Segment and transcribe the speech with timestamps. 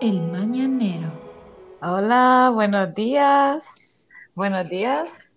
[0.00, 1.12] El Mañanero.
[1.82, 3.74] Hola, buenos días.
[4.34, 5.36] Buenos días.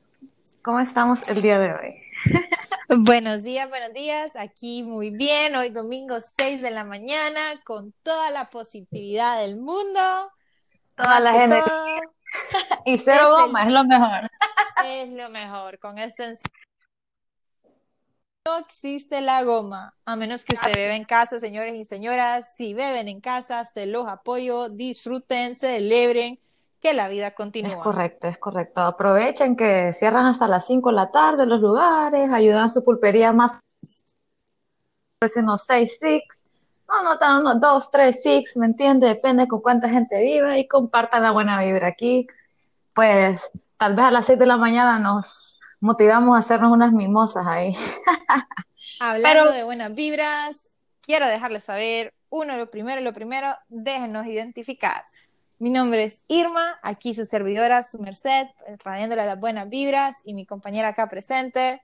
[0.63, 1.93] ¿Cómo estamos el día de hoy?
[2.99, 4.37] Buenos días, buenos días.
[4.37, 5.57] Aquí muy bien.
[5.57, 9.99] Hoy domingo 6 de la mañana con toda la positividad del mundo.
[10.95, 11.61] Toda la gente.
[12.85, 14.31] Y cero goma, es lo mejor.
[14.85, 15.77] Es lo mejor.
[15.79, 16.37] Con este
[18.45, 22.53] no existe la goma, a menos que usted bebe en casa, señores y señoras.
[22.57, 26.39] Si beben en casa, se los apoyo, disfruten, celebren,
[26.81, 27.71] que la vida continúa.
[27.71, 28.81] Es correcto, es correcto.
[28.81, 33.31] Aprovechen que cierran hasta las 5 de la tarde los lugares, ayudan a su pulpería
[33.31, 33.61] más.
[35.21, 36.43] Ofrecen unos 6 six,
[36.89, 39.07] no, no tan unos 2, 3 six, ¿me entiende?
[39.07, 42.27] Depende con cuánta gente viva y compartan la buena vibra aquí.
[42.93, 47.45] Pues tal vez a las 6 de la mañana nos motivamos a hacernos unas mimosas
[47.45, 47.75] ahí.
[49.01, 50.69] Hablando de buenas vibras,
[51.01, 55.03] quiero dejarles saber, uno, lo primero, lo primero, déjenos identificar.
[55.59, 58.47] Mi nombre es Irma, aquí su servidora, su merced,
[58.83, 61.81] radiándole las buenas vibras, y mi compañera acá presente.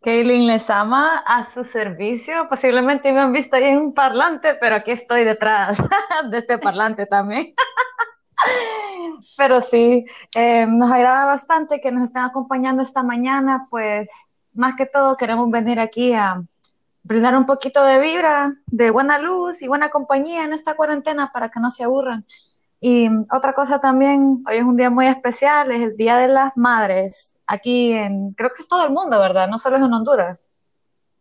[0.00, 2.48] Kaylin les ama a su servicio.
[2.48, 5.82] Posiblemente me han visto ahí en un parlante, pero aquí estoy detrás
[6.30, 7.54] de este parlante también.
[9.36, 10.04] Pero sí,
[10.34, 14.10] eh, nos agrada bastante que nos estén acompañando esta mañana, pues
[14.52, 16.42] más que todo queremos venir aquí a
[17.02, 21.50] brindar un poquito de vibra, de buena luz y buena compañía en esta cuarentena para
[21.50, 22.24] que no se aburran.
[22.80, 26.52] Y otra cosa también, hoy es un día muy especial, es el Día de las
[26.54, 29.48] Madres, aquí en, creo que es todo el mundo, ¿verdad?
[29.48, 30.50] No solo es en Honduras.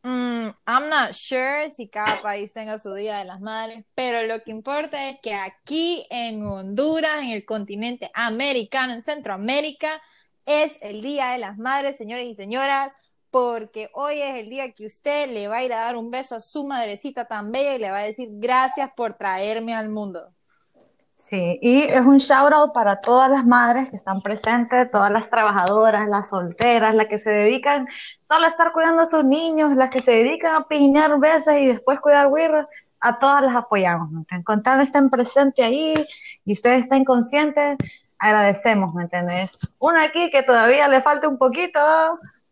[0.03, 4.43] Mm, I'm not sure si cada país tenga su Día de las Madres, pero lo
[4.43, 10.01] que importa es que aquí en Honduras, en el continente americano, en Centroamérica,
[10.45, 12.93] es el Día de las Madres, señores y señoras,
[13.31, 16.35] porque hoy es el día que usted le va a ir a dar un beso
[16.35, 20.33] a su madrecita tan bella y le va a decir gracias por traerme al mundo.
[21.23, 25.29] Sí, y es un shout out para todas las madres que están presentes, todas las
[25.29, 27.87] trabajadoras, las solteras, las que se dedican
[28.27, 31.67] solo a estar cuidando a sus niños, las que se dedican a piñar veces y
[31.67, 32.65] después cuidar huirros,
[32.99, 34.11] a todas las apoyamos.
[34.11, 35.93] ¿me Con tal estén presentes ahí
[36.43, 37.77] y ustedes estén conscientes,
[38.19, 39.57] agradecemos, ¿me entiendes?
[39.79, 41.79] Uno aquí que todavía le falta un poquito,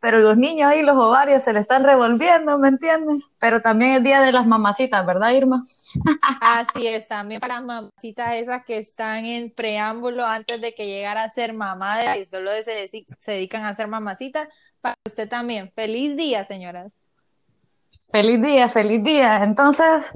[0.01, 3.23] pero los niños ahí, los ovarios se le están revolviendo, ¿me entiendes?
[3.39, 5.62] Pero también es día de las mamacitas, ¿verdad, Irma?
[6.41, 11.23] Así es, también para las mamacitas esas que están en preámbulo antes de que llegara
[11.23, 14.50] a ser mamá, y solo se, se dedican a ser mamacitas,
[14.81, 15.72] para usted también.
[15.75, 16.91] Feliz día, señoras.
[18.11, 19.44] Feliz día, feliz día.
[19.44, 20.09] Entonces,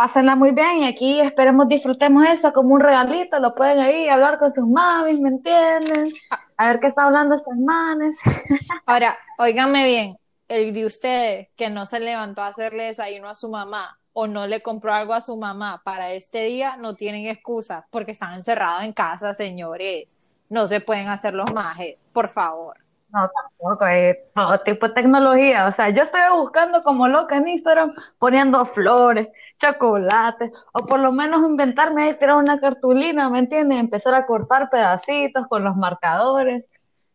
[0.00, 4.38] pásenla muy bien y aquí esperemos disfrutemos eso como un regalito, lo pueden ahí hablar
[4.38, 6.14] con sus mamis, ¿me entienden?
[6.56, 8.18] A ver qué está hablando estas manes.
[8.86, 10.16] Ahora, óiganme bien,
[10.48, 14.46] el de ustedes que no se levantó a hacerle desayuno a su mamá o no
[14.46, 18.84] le compró algo a su mamá para este día, no tienen excusa porque están encerrados
[18.84, 20.18] en casa, señores.
[20.48, 22.79] No se pueden hacer los majes, por favor.
[23.12, 25.66] No, tampoco, eh, todo tipo de tecnología.
[25.66, 29.28] O sea, yo estoy buscando como loca en Instagram, poniendo flores,
[29.58, 33.78] chocolates, o por lo menos inventarme ahí, tirar una cartulina, ¿me entiendes?
[33.80, 36.70] Empezar a cortar pedacitos con los marcadores.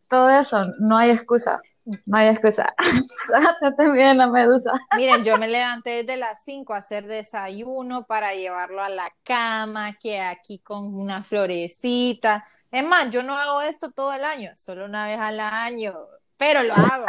[0.08, 1.62] Todo eso, no hay excusa.
[2.04, 2.74] No hay excusa.
[3.94, 4.72] bien la medusa.
[4.96, 9.94] Miren, yo me levanté desde las 5 a hacer desayuno para llevarlo a la cama,
[9.94, 14.84] que aquí con una florecita es más, yo no hago esto todo el año, solo
[14.84, 15.94] una vez al año,
[16.36, 17.06] pero lo hago.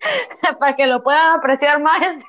[0.58, 2.24] Para que lo puedan apreciar más ese día.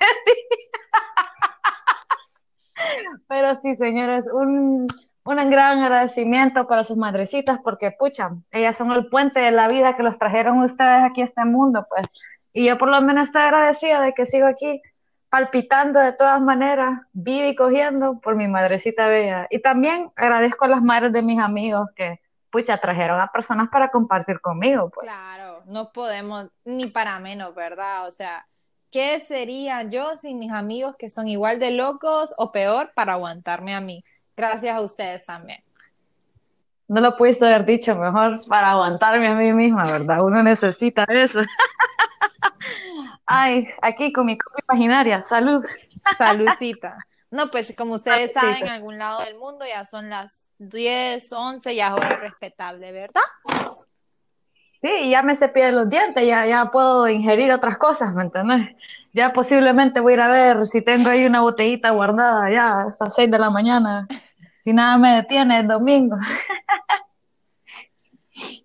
[3.28, 4.88] Pero sí, señores, un,
[5.24, 9.96] un gran agradecimiento para sus madrecitas, porque pucha, ellas son el puente de la vida
[9.96, 12.08] que los trajeron ustedes aquí a este mundo, pues.
[12.52, 14.82] Y yo por lo menos estoy agradecida de que sigo aquí
[15.34, 19.48] palpitando de todas maneras, vive y cogiendo por mi madrecita bella.
[19.50, 22.22] Y también agradezco a las madres de mis amigos que,
[22.52, 25.08] pucha, trajeron a personas para compartir conmigo, pues.
[25.08, 28.08] Claro, no podemos ni para menos, ¿verdad?
[28.08, 28.46] O sea,
[28.92, 33.74] ¿qué sería yo sin mis amigos que son igual de locos o peor para aguantarme
[33.74, 34.04] a mí?
[34.38, 35.64] Gracias a ustedes también.
[36.88, 40.24] No lo pudiste haber dicho mejor para aguantarme a mí misma, ¿verdad?
[40.24, 41.40] Uno necesita eso.
[43.26, 45.64] Ay, aquí con mi copia imaginaria, salud.
[46.18, 46.98] Saludcita.
[47.32, 51.76] No, pues como ustedes saben, en algún lado del mundo ya son las 10, 11,
[51.76, 53.22] ya es hora respetable, ¿verdad?
[54.84, 58.76] Sí, ya me cepillé los dientes, ya, ya puedo ingerir otras cosas, ¿me entendés?
[59.14, 63.10] Ya posiblemente voy a ir a ver si tengo ahí una botellita guardada ya hasta
[63.10, 64.08] 6 de la mañana.
[64.60, 66.18] Si nada me detiene el domingo.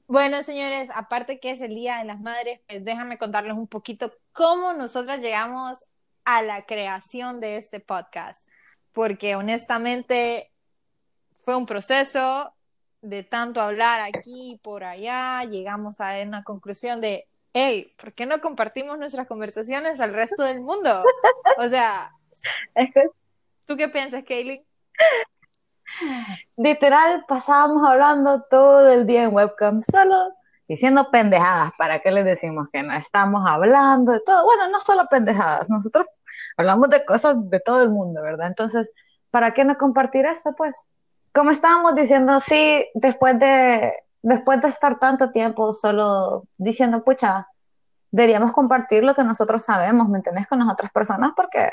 [0.08, 4.10] Bueno, señores, aparte que es el Día de las Madres, pues déjame contarles un poquito
[4.32, 5.84] cómo nosotros llegamos
[6.25, 8.49] a la creación de este podcast.
[8.94, 10.50] Porque honestamente,
[11.44, 12.55] fue un proceso
[13.02, 18.25] de tanto hablar aquí y por allá, llegamos a una conclusión de, hey, ¿por qué
[18.25, 21.04] no compartimos nuestras conversaciones al resto del mundo?
[21.58, 22.12] O sea,
[23.66, 24.64] ¿tú qué piensas, Kaylee?
[26.56, 30.35] Literal, pasábamos hablando todo el día en webcam, solo
[30.69, 31.73] diciendo pendejadas.
[31.79, 34.44] ¿Para qué les decimos que no estamos hablando de todo?
[34.44, 36.06] Bueno, no solo pendejadas, nosotros
[36.56, 38.49] hablamos de cosas de todo el mundo, ¿verdad?
[38.49, 38.90] Entonces,
[39.31, 40.55] ¿para qué no compartir esto?
[40.56, 40.87] Pues,
[41.32, 43.93] como estábamos diciendo, sí, después de,
[44.23, 47.49] después de estar tanto tiempo solo diciendo, pucha,
[48.11, 50.46] deberíamos compartir lo que nosotros sabemos, ¿me entendés?
[50.46, 51.70] Con las otras personas, porque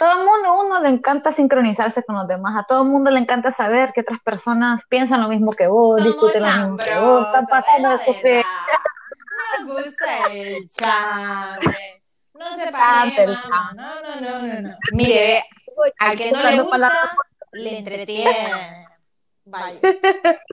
[0.00, 3.10] todo el mundo, a uno le encanta sincronizarse con los demás, a todo el mundo
[3.10, 6.98] le encanta saber que otras personas piensan lo mismo que vos, discuten lo mismo que
[6.98, 8.42] vos, están pasando de
[9.58, 12.02] No gusta el chambre.
[12.32, 13.72] No se pare, mamá.
[13.74, 14.76] No, no, no, no, no.
[14.92, 15.44] Mire,
[15.98, 17.12] a que no le gusta,
[17.52, 18.86] le entretiene.
[19.44, 19.80] Vaya.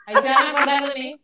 [0.08, 1.22] Ahí se van a acordar de mí.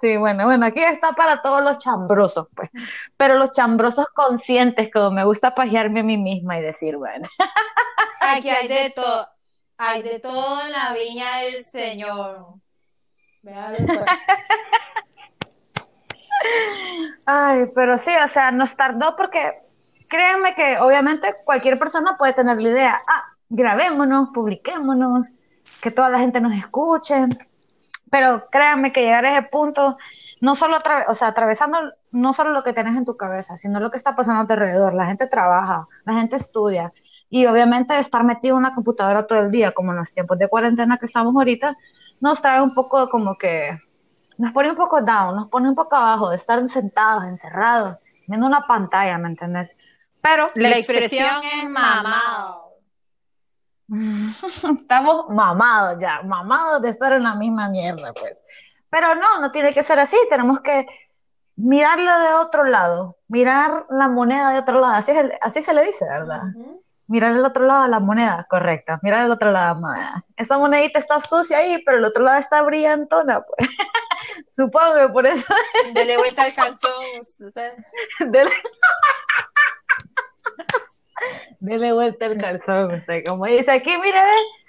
[0.00, 2.70] Sí, bueno, bueno, aquí está para todos los chambrosos, pues.
[3.18, 7.28] Pero los chambrosos conscientes, como me gusta pajearme a mí misma y decir, bueno.
[8.20, 9.28] Aquí hay de todo,
[9.76, 12.54] hay de todo en la viña del Señor.
[17.26, 19.62] Ay, pero sí, o sea, nos tardó porque
[20.08, 25.32] créanme que obviamente cualquier persona puede tener la idea, ah, grabémonos, publiquémonos,
[25.82, 27.26] que toda la gente nos escuche
[28.10, 29.96] pero créanme que llegar a ese punto,
[30.40, 30.78] no solo
[31.08, 31.78] o sea, atravesando
[32.10, 34.52] no solo lo que tienes en tu cabeza, sino lo que está pasando a tu
[34.52, 34.94] alrededor.
[34.94, 36.92] La gente trabaja, la gente estudia.
[37.28, 40.48] Y obviamente estar metido en una computadora todo el día, como en los tiempos de
[40.48, 41.76] cuarentena que estamos ahorita,
[42.20, 43.78] nos trae un poco como que,
[44.38, 48.46] nos pone un poco down, nos pone un poco abajo de estar sentados, encerrados, viendo
[48.46, 49.76] una pantalla, ¿me entiendes?
[50.20, 52.59] Pero la, expresión, es mamado.
[54.76, 58.42] Estamos mamados ya, mamados de estar en la misma mierda, pues.
[58.88, 60.86] Pero no, no tiene que ser así, tenemos que
[61.56, 66.04] mirarlo de otro lado, mirar la moneda de otro lado, así, así se le dice,
[66.06, 66.42] ¿verdad?
[67.06, 70.24] Mirar el otro lado de la moneda, correcto, mirar el otro lado de la moneda.
[70.36, 73.68] Esa monedita está sucia ahí, pero el otro lado está brillantona, pues.
[74.56, 75.52] Supongo por eso.
[75.92, 76.90] Dele vuelta al calzón.
[78.30, 78.50] Dele...
[81.60, 83.24] Dele vuelta el calzón usted.
[83.24, 84.20] Como dice aquí, mire,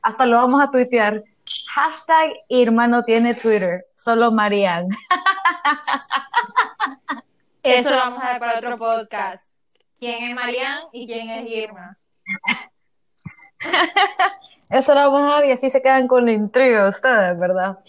[0.02, 1.24] hasta lo vamos a tuitear.
[1.74, 4.88] Hashtag Irma no tiene Twitter, solo Marian.
[7.64, 9.44] Eso lo vamos a ver para otro podcast.
[10.00, 11.98] ¿Quién es Marian y quién es Irma?
[14.70, 17.80] Eso lo vamos a ver y así se quedan con la intriga ustedes, ¿verdad?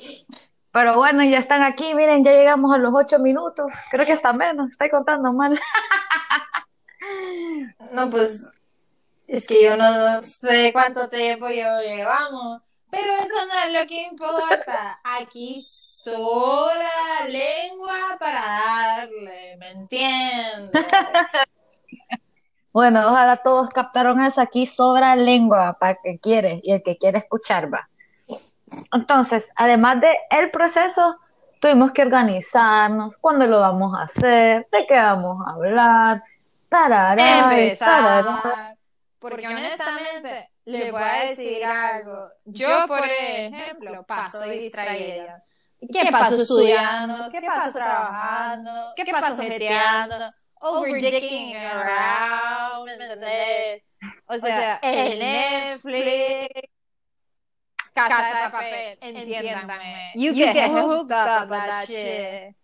[0.73, 3.73] Pero bueno, ya están aquí, miren, ya llegamos a los ocho minutos.
[3.91, 5.59] Creo que está menos, estoy contando mal.
[7.93, 8.47] No, pues
[9.27, 15.01] es que yo no sé cuánto tiempo llevamos, pero eso no es lo que importa.
[15.03, 20.85] Aquí sobra lengua para darle, ¿me entiendes?
[22.73, 24.41] Bueno, ojalá todos captaron eso.
[24.41, 27.89] Aquí sobra lengua para que quiere y el que quiere escuchar va.
[28.93, 31.19] Entonces, además de el proceso,
[31.61, 36.23] tuvimos que organizarnos, cuándo lo vamos a hacer, de qué vamos a hablar,
[37.19, 38.77] Empezar.
[39.19, 42.29] Porque honestamente, les voy a decir algo.
[42.45, 45.45] Yo, por ejemplo, paso distraída.
[45.81, 47.31] ¿Qué paso estudiando?
[47.31, 48.93] ¿Qué paso trabajando?
[48.97, 50.33] ¿Qué paso jeteando?
[50.65, 53.83] Overdicking around, ¿me
[54.27, 56.71] O sea, el Netflix,
[57.93, 60.13] Casa de Papel, entiéndanme.
[60.15, 62.55] You, you get hooked up by that shit.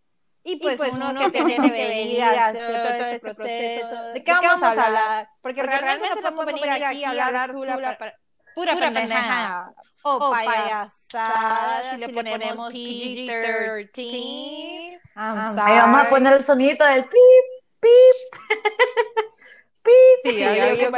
[0.49, 4.03] Y pues, pues uno, que tiene que venir a hacer todo ese proceso.
[4.15, 5.29] ¿De qué vamos a hablar?
[5.43, 7.99] Porque, realmente no podemos venir aquí a hablar pura,
[8.55, 9.75] pura pendejada.
[10.05, 14.99] O payasada, si le ponemos PG-13.
[15.15, 17.45] Ahí vamos a poner el sonito del pip,
[17.81, 18.17] pip,
[19.83, 20.33] pip.
[20.33, 20.95] Sí, ahí el pip.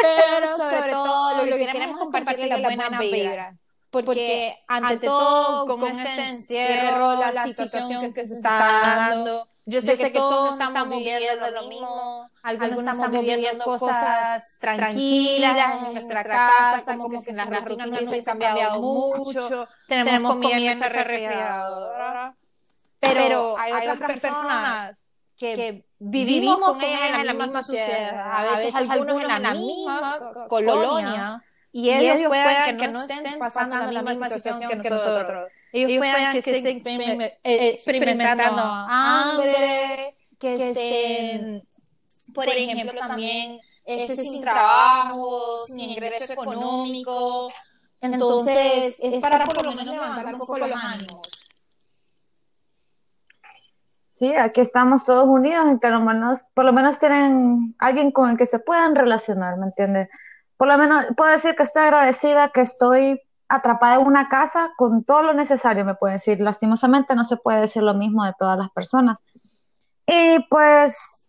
[0.00, 3.58] Pero sobre todo lo que queremos compartir es la buena vibra
[3.90, 9.96] porque, ante, todo, con, este, este encierro, la, situación que, se está dando, yo sé,
[9.96, 17.22] que, todos estamos viviendo lo mismo, algunos, estamos viviendo cosas tranquilas en nuestra casa, como
[17.22, 22.34] que, la rutina no se ha cambiado mucho, tenemos, comida en ese refrigerador,
[23.00, 24.96] pero, hay, otras personas
[25.36, 30.18] que vivimos con ellas en la misma sociedad, a veces algunos en la misma
[30.48, 35.50] colonia, y ellos, ellos puedan, que, no estén pasando la misma situación que nosotros.
[35.72, 41.62] Ellos, puedan que estén eh, experimentando hambre, que estén,
[42.34, 47.52] por ejemplo, también este, sin trabajo, sin ingreso económico.
[48.00, 51.20] Entonces, es para por lo menos levantar un poco los ánimos.
[54.20, 58.28] Sí, aquí estamos todos unidos en que lo menos, por lo menos tienen alguien con
[58.28, 60.08] el que se puedan relacionar, ¿me entiendes?
[60.60, 65.04] Por lo menos puedo decir que estoy agradecida que estoy atrapada en una casa con
[65.04, 66.38] todo lo necesario, me puede decir.
[66.38, 69.24] Lastimosamente no se puede decir lo mismo de todas las personas.
[70.06, 71.26] Y pues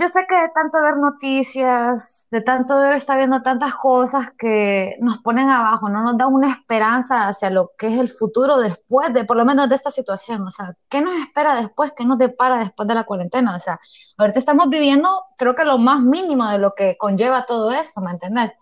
[0.00, 4.96] yo sé que de tanto ver noticias, de tanto ver estar viendo tantas cosas que
[5.00, 9.12] nos ponen abajo, no nos da una esperanza hacia lo que es el futuro después
[9.12, 10.46] de, por lo menos de esta situación.
[10.46, 11.92] O sea, ¿qué nos espera después?
[11.94, 13.54] ¿Qué nos depara después de la cuarentena?
[13.54, 13.78] O sea,
[14.16, 18.12] ahorita estamos viviendo, creo que lo más mínimo de lo que conlleva todo esto, ¿me
[18.12, 18.52] entendés?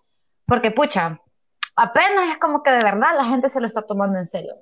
[0.45, 1.21] Porque, pucha,
[1.77, 4.55] apenas es como que de verdad la gente se lo está tomando en serio.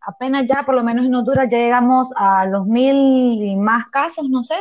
[0.00, 2.96] Apenas ya, por lo menos en Honduras, llegamos a los mil
[3.42, 4.56] y más casos, no sé.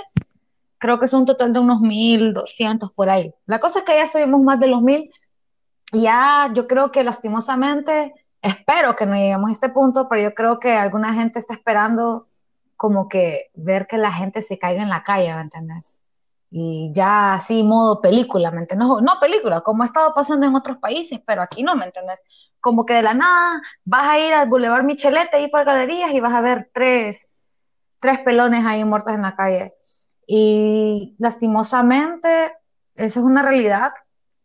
[0.81, 3.33] Creo que es un total de unos mil doscientos por ahí.
[3.45, 5.09] La cosa es que ya subimos más de los mil.
[5.93, 10.33] Y ya yo creo que lastimosamente, espero que no lleguemos a este punto, pero yo
[10.35, 12.27] creo que alguna gente está esperando
[12.75, 16.01] como que ver que la gente se caiga en la calle, ¿me entiendes?
[16.51, 18.88] y ya así modo película, ¿me entiendes?
[18.88, 22.21] No, no película, como ha estado pasando en otros países, pero aquí no, ¿me entiendes?
[22.59, 26.19] Como que de la nada vas a ir al Boulevard Michelete y por galerías y
[26.19, 27.29] vas a ver tres,
[28.00, 29.73] tres pelones ahí muertos en la calle.
[30.33, 32.53] Y lastimosamente,
[32.95, 33.91] esa es una realidad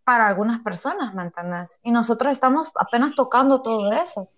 [0.02, 1.78] para algunas personas, ¿me entiendes?
[1.84, 4.28] Y nosotros estamos apenas tocando todo eso.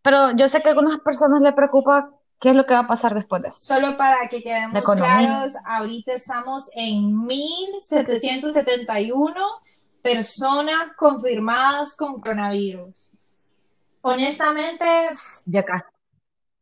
[0.00, 2.08] Pero yo sé que a algunas personas le preocupa
[2.40, 3.58] ¿Qué es lo que va a pasar después de eso?
[3.60, 9.34] Solo para que quedemos claros, ahorita estamos en 1771
[10.00, 13.10] personas confirmadas con coronavirus.
[14.02, 14.84] Honestamente,
[15.46, 15.90] ya acá.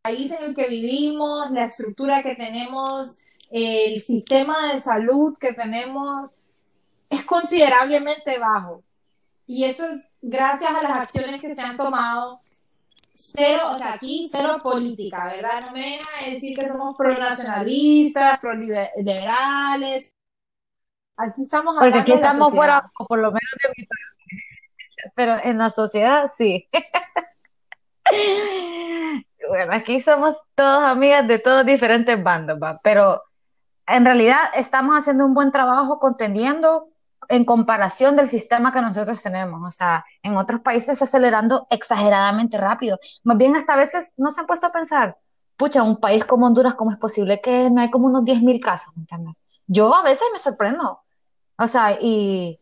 [0.04, 3.18] El país en el que vivimos, la estructura que tenemos,
[3.50, 6.30] el sistema de salud que tenemos,
[7.08, 8.82] es considerablemente bajo.
[9.46, 12.40] Y eso es gracias a las acciones que se han tomado
[13.14, 15.60] cero, o sea, aquí cero política, ¿verdad?
[15.66, 20.14] No me vengan a decir que somos pro-nacionalistas, pro-liberales.
[21.16, 23.88] Aquí estamos hablando Porque aquí estamos fuera, o por lo menos de mi
[25.14, 26.68] pero en la sociedad sí.
[29.48, 32.80] bueno, aquí somos todos amigas de todos diferentes bandos, ¿va?
[32.82, 33.22] pero
[33.86, 36.88] en realidad estamos haciendo un buen trabajo contendiendo
[37.28, 39.60] en comparación del sistema que nosotros tenemos.
[39.66, 42.98] O sea, en otros países acelerando exageradamente rápido.
[43.24, 45.16] Más bien hasta a veces no se han puesto a pensar,
[45.56, 48.92] pucha, un país como Honduras, ¿cómo es posible que no hay como unos 10.000 casos?
[48.96, 49.40] ¿entiendes?
[49.66, 51.00] Yo a veces me sorprendo.
[51.58, 52.60] O sea, y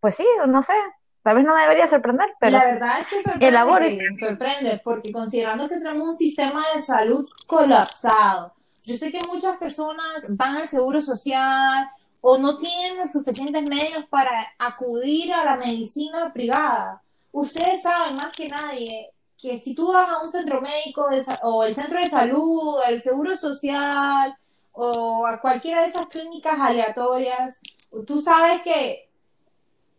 [0.00, 0.74] pues sí, no sé,
[1.22, 2.58] tal vez no debería sorprender, pero...
[2.58, 8.54] La verdad es que sorprende, sorprende, porque considerando que tenemos un sistema de salud colapsado,
[8.84, 11.88] yo sé que muchas personas van al seguro social,
[12.20, 17.02] o no tienen los suficientes medios para acudir a la medicina privada.
[17.32, 19.10] Ustedes saben más que nadie
[19.40, 21.08] que si tú vas a un centro médico
[21.42, 24.36] o el centro de salud, el seguro social
[24.72, 27.58] o a cualquiera de esas clínicas aleatorias,
[28.06, 29.08] tú sabes que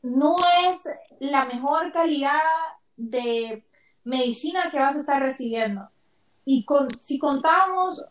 [0.04, 0.82] no es
[1.20, 2.40] la mejor calidad
[2.98, 3.66] de
[4.04, 5.90] medicina que vas a estar recibiendo.
[6.46, 8.04] Y con, si contamos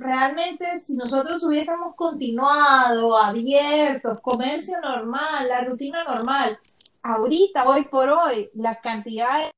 [0.00, 6.58] realmente si nosotros hubiésemos continuado abiertos, comercio normal, la rutina normal,
[7.02, 9.50] ahorita, hoy por hoy, la cantidad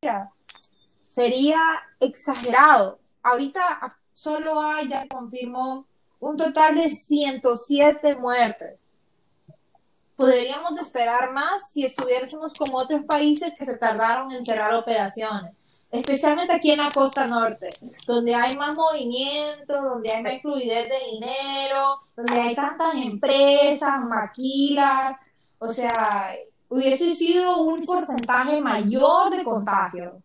[0.00, 0.12] de...
[1.12, 1.60] sería
[1.98, 3.00] exagerado.
[3.22, 3.80] Ahorita
[4.14, 5.86] solo hay, ya confirmó,
[6.20, 8.78] un total de 107 muertes.
[10.14, 15.56] Podríamos esperar más si estuviésemos como otros países que se tardaron en cerrar operaciones
[15.92, 17.66] especialmente aquí en la costa norte,
[18.06, 25.20] donde hay más movimiento, donde hay más fluidez de dinero, donde hay tantas empresas, maquilas,
[25.58, 26.32] o sea,
[26.70, 30.22] hubiese sido un porcentaje mayor de contagio.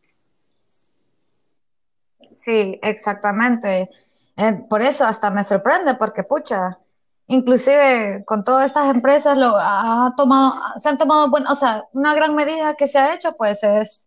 [2.31, 3.89] Sí, exactamente.
[4.37, 6.79] Eh, por eso hasta me sorprende, porque pucha,
[7.27, 12.15] inclusive con todas estas empresas lo ha tomado, se han tomado, bueno, o sea, una
[12.15, 14.06] gran medida que se ha hecho, pues es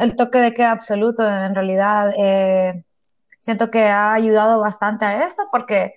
[0.00, 2.84] el toque de queda absoluto, en realidad, eh,
[3.38, 5.94] siento que ha ayudado bastante a esto porque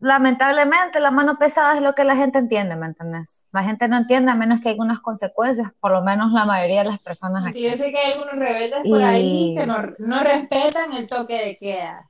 [0.00, 3.46] lamentablemente la mano pesada es lo que la gente entiende, ¿me entiendes?
[3.52, 6.82] La gente no entiende a menos que hay algunas consecuencias, por lo menos la mayoría
[6.82, 7.62] de las personas aquí.
[7.62, 11.56] Yo sé que hay algunos rebeldes por ahí que no, no, respetan el toque de
[11.56, 12.08] queda.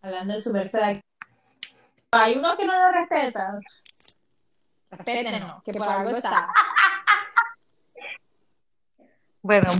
[0.00, 1.00] Hablando de su merced.
[2.12, 3.60] Hay unos que no lo respetan.
[4.90, 6.48] Respétenlo, que por algo está.
[9.42, 9.70] Bueno,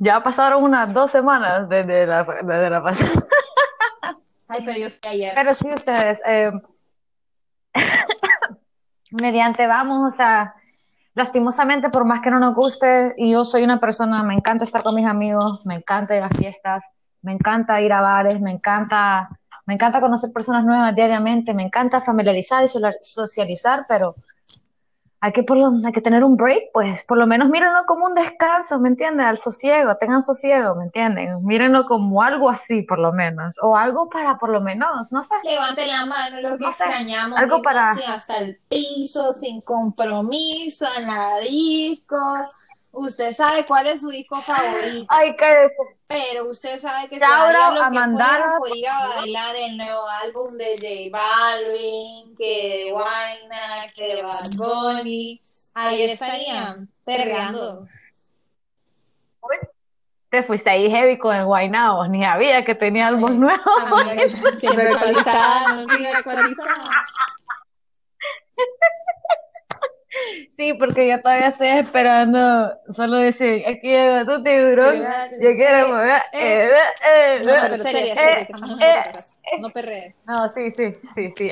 [0.00, 3.10] ya pasaron unas dos semanas desde la, desde la pasada.
[4.48, 5.32] Ay, pero yo sé ayer.
[5.34, 6.20] Pero sí, ustedes.
[6.26, 6.52] Eh,
[9.10, 10.54] mediante vamos, o sea,
[11.14, 14.82] lastimosamente, por más que no nos guste, y yo soy una persona, me encanta estar
[14.82, 16.88] con mis amigos, me encanta ir a fiestas,
[17.22, 19.28] me encanta ir a bares, me encanta,
[19.66, 22.68] me encanta conocer personas nuevas diariamente, me encanta familiarizar y
[23.00, 24.16] socializar, pero
[25.20, 28.06] hay que, por lo, hay que tener un break, pues por lo menos mírenlo como
[28.06, 29.26] un descanso, ¿me entienden?
[29.26, 31.44] Al sosiego, tengan sosiego, ¿me entienden?
[31.44, 35.34] Mírenlo como algo así, por lo menos, o algo para, por lo menos, no sé.
[35.42, 37.38] Levanten la mano, lo que extrañamos.
[37.38, 37.90] Algo para...
[37.90, 42.16] Hasta el piso, sin compromiso, en la disco.
[42.92, 45.06] Usted sabe cuál es su disco favorito.
[45.08, 45.74] Ay, cállese.
[46.08, 50.56] Pero usted sabe que se daría lo que por ir a bailar el nuevo álbum
[50.56, 52.92] de J Balvin, que de
[54.06, 55.40] de Bad Bunny.
[55.74, 57.86] Ahí estarían perreando.
[60.28, 63.62] Te fuiste ahí heavy con el Guaynao, ni había que tenía álbum nuevo.
[64.58, 67.04] Siempre actualizada, no actualizada.
[70.56, 74.96] Sí, porque yo todavía estoy esperando solo decir, aquí llega tu tiburón,
[75.40, 76.20] yo quiero mover.
[76.32, 76.70] Eh,
[77.08, 78.14] eh, no, pero seria,
[79.60, 80.16] no perre.
[80.26, 81.50] No, sí, sí, sí, sí.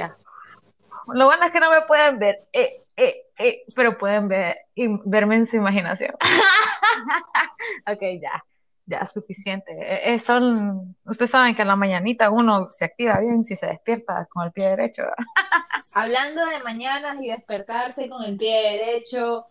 [1.08, 4.86] Lo bueno es que no me pueden ver, eh, eh, eh, pero pueden ver y
[5.04, 6.14] verme en su imaginación.
[7.86, 8.42] ok, ya
[8.86, 9.72] ya suficiente.
[9.72, 13.66] E, e, son, ustedes saben que en la mañanita uno se activa bien si se
[13.66, 15.02] despierta con el pie derecho.
[15.94, 19.46] Hablando de mañanas y despertarse con el pie derecho,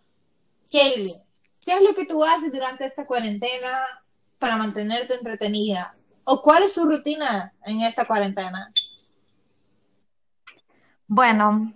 [0.72, 1.14] Kaylee,
[1.64, 3.86] ¿qué es lo que tú haces durante esta cuarentena
[4.40, 5.92] para mantenerte entretenida?
[6.24, 8.72] ¿O cuál es tu rutina en esta cuarentena?
[11.08, 11.72] Bueno,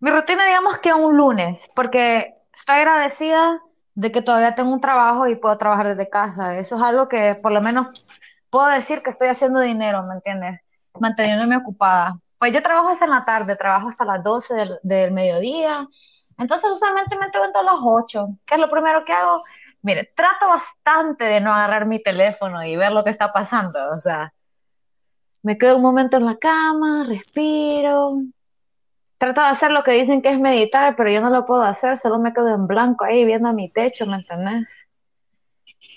[0.00, 3.60] mi rutina digamos que un lunes, porque estoy agradecida
[3.94, 6.58] de que todavía tengo un trabajo y puedo trabajar desde casa.
[6.58, 7.88] Eso es algo que por lo menos
[8.48, 10.60] puedo decir que estoy haciendo dinero, ¿me entiendes?
[10.98, 12.18] Manteniéndome ocupada.
[12.38, 15.86] Pues yo trabajo hasta en la tarde, trabajo hasta las 12 del, mediodía.
[16.38, 18.28] Entonces usualmente me levanto a las 8.
[18.46, 19.42] ¿Qué es lo primero que hago?
[19.82, 23.78] Mire, trato bastante de no agarrar mi teléfono y ver lo que está pasando.
[23.94, 24.32] O sea,
[25.42, 28.22] me quedo un momento en la cama, respiro,
[29.20, 31.98] trato de hacer lo que dicen que es meditar, pero yo no lo puedo hacer,
[31.98, 34.66] solo me quedo en blanco ahí viendo a mi techo, ¿me entendés?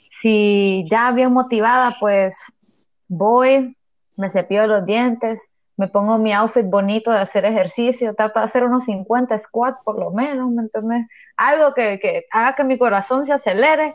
[0.09, 2.43] Si ya bien motivada, pues
[3.07, 3.77] voy,
[4.17, 8.65] me cepillo los dientes, me pongo mi outfit bonito de hacer ejercicio, trato de hacer
[8.65, 11.07] unos 50 squats por lo menos, ¿me entendés?
[11.37, 13.93] Algo que, que haga que mi corazón se acelere.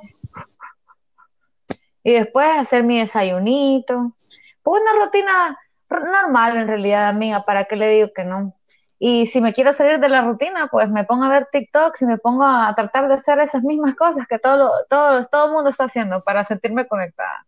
[2.02, 4.16] Y después hacer mi desayunito.
[4.62, 5.58] Pues una rutina
[5.90, 8.54] normal en realidad, amiga, ¿para qué le digo que no?
[8.98, 12.06] Y si me quiero salir de la rutina, pues me pongo a ver TikTok y
[12.06, 15.70] me pongo a tratar de hacer esas mismas cosas que todo, todo, todo el mundo
[15.70, 17.46] está haciendo para sentirme conectada.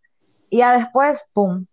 [0.49, 1.67] Y ya después, pum,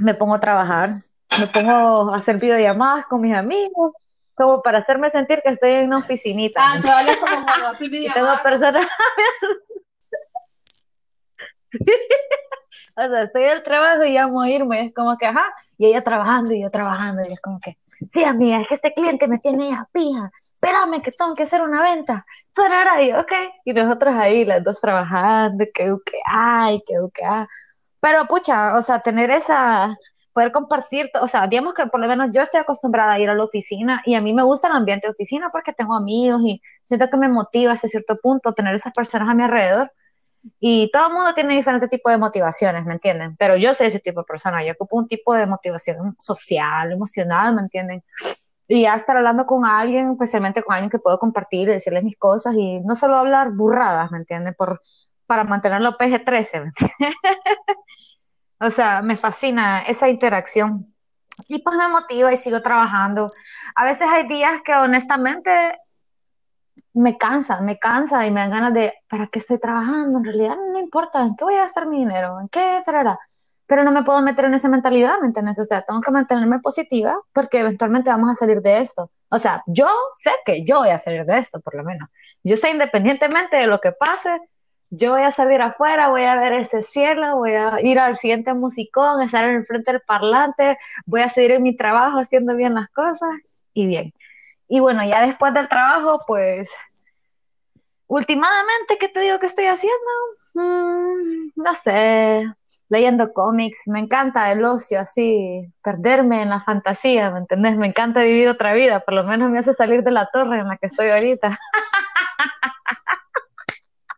[0.00, 0.90] me pongo a trabajar,
[1.38, 3.92] me pongo a hacer videollamadas con mis amigos,
[4.34, 6.60] como para hacerme sentir que estoy en una oficinita.
[6.60, 8.42] Ah, tú hablas como cuando videollamadas.
[8.42, 8.86] Tengo personas...
[12.96, 15.86] o sea, estoy en el trabajo y llamo a irme, es como que, ajá, y
[15.86, 17.78] ella trabajando y yo trabajando, y es como que,
[18.10, 21.62] sí, amiga, es que este cliente me tiene ya pija, espérame que tengo que hacer
[21.62, 22.26] una venta,
[23.02, 23.32] y ok,
[23.64, 27.48] y nosotros ahí, las dos trabajando, que que ay, que que ah.
[28.00, 29.96] Pero pucha, o sea, tener esa,
[30.34, 33.34] poder compartir, o sea, digamos que por lo menos yo estoy acostumbrada a ir a
[33.34, 36.60] la oficina y a mí me gusta el ambiente de oficina porque tengo amigos y
[36.82, 39.90] siento que me motiva hasta cierto punto tener esas personas a mi alrededor
[40.60, 43.36] y todo el mundo tiene diferentes tipos de motivaciones, ¿me entienden?
[43.36, 47.54] Pero yo soy ese tipo de persona, yo ocupo un tipo de motivación social, emocional,
[47.54, 48.04] ¿me entienden?
[48.68, 52.54] Y ya estar hablando con alguien, especialmente con alguien que puedo compartir decirle mis cosas
[52.56, 54.54] y no solo hablar burradas, ¿me entienden?
[54.56, 54.80] Por,
[55.26, 57.14] para mantenerlo PG-13, ¿me entienden?
[58.60, 60.94] o sea, me fascina esa interacción.
[61.48, 63.28] Y pues me motiva y sigo trabajando.
[63.74, 65.50] A veces hay días que honestamente
[66.94, 70.18] me cansa, me cansa y me dan ganas de, ¿para qué estoy trabajando?
[70.18, 72.40] En realidad no importa, ¿en qué voy a gastar mi dinero?
[72.40, 73.18] ¿En qué trará?
[73.66, 75.58] Pero no me puedo meter en esa mentalidad, ¿me entiendes?
[75.58, 79.10] O sea, tengo que mantenerme positiva porque eventualmente vamos a salir de esto.
[79.28, 82.08] O sea, yo sé que yo voy a salir de esto, por lo menos.
[82.44, 84.38] Yo sé independientemente de lo que pase,
[84.90, 88.54] yo voy a salir afuera, voy a ver ese cielo, voy a ir al siguiente
[88.54, 92.74] musicón, estar en el frente del parlante, voy a seguir en mi trabajo haciendo bien
[92.74, 93.30] las cosas
[93.72, 94.12] y bien.
[94.68, 96.70] Y bueno, ya después del trabajo, pues,
[98.06, 99.96] últimamente, ¿qué te digo que estoy haciendo?
[100.54, 102.46] Mm, no sé,
[102.88, 107.76] leyendo cómics, me encanta el ocio, así, perderme en la fantasía, ¿me entendés?
[107.76, 110.68] Me encanta vivir otra vida, por lo menos me hace salir de la torre en
[110.68, 111.58] la que estoy ahorita.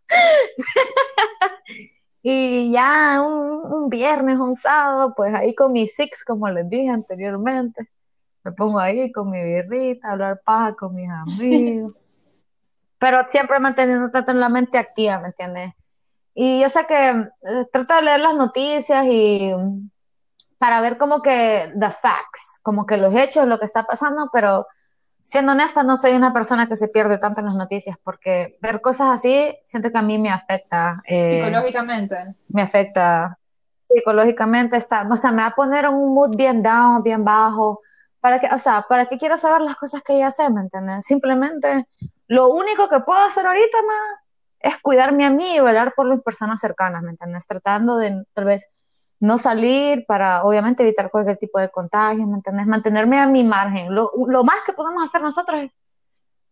[2.22, 6.90] y ya un, un, viernes, un sábado, pues ahí con mis six, como les dije
[6.90, 7.90] anteriormente
[8.46, 11.96] Me pongo ahí con mi birrita, hablar paja con mis amigos.
[12.98, 15.72] Pero siempre manteniendo tanto en la mente activa, ¿me entiendes?
[16.32, 19.52] Y yo sé que eh, trato de leer las noticias y
[20.58, 24.64] para ver como que the facts, como que los hechos, lo que está pasando, pero
[25.22, 28.80] siendo honesta, no soy una persona que se pierde tanto en las noticias, porque ver
[28.80, 31.02] cosas así, siento que a mí me afecta.
[31.04, 32.36] Eh, psicológicamente.
[32.48, 33.38] Me afecta
[33.92, 37.80] psicológicamente, estar, o sea, me va a poner en un mood bien down, bien bajo.
[38.26, 41.04] ¿Para qué, o sea, ¿para qué quiero saber las cosas que ya sé, me entiendes?
[41.04, 41.86] Simplemente,
[42.26, 44.20] lo único que puedo hacer ahorita, más
[44.58, 47.46] es cuidarme a mí y velar por las personas cercanas, ¿me entiendes?
[47.46, 48.68] Tratando de, tal vez,
[49.20, 52.66] no salir para, obviamente, evitar cualquier tipo de contagio, ¿me entiendes?
[52.66, 53.94] Mantenerme a mi margen.
[53.94, 55.70] Lo, lo, más que podemos hacer nosotros es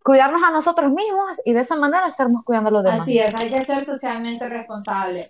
[0.01, 3.01] cuidarnos a nosotros mismos y de esa manera estarmos cuidando a los demás.
[3.01, 5.27] Así es, hay que ser socialmente responsable,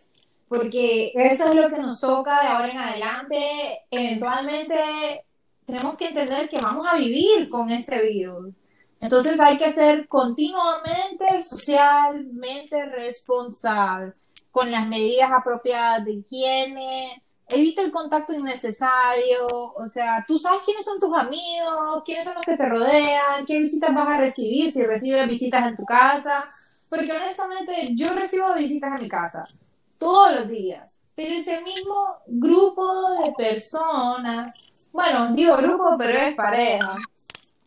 [0.46, 3.86] porque eso es lo que nos toca de ahora en adelante.
[3.90, 5.24] Eventualmente
[5.66, 8.54] tenemos que entender que vamos a vivir con este virus.
[9.00, 14.12] Entonces hay que ser continuamente socialmente responsable,
[14.50, 20.84] con las medidas apropiadas de higiene, evita el contacto innecesario, o sea, tú sabes quiénes
[20.84, 24.82] son tus amigos, quiénes son los que te rodean, qué visitas vas a recibir, si
[24.84, 26.42] recibes visitas en tu casa,
[26.88, 29.44] porque honestamente yo recibo visitas en mi casa
[29.98, 32.86] todos los días, pero ese mismo grupo
[33.22, 36.96] de personas, bueno, digo grupo, pero es pareja,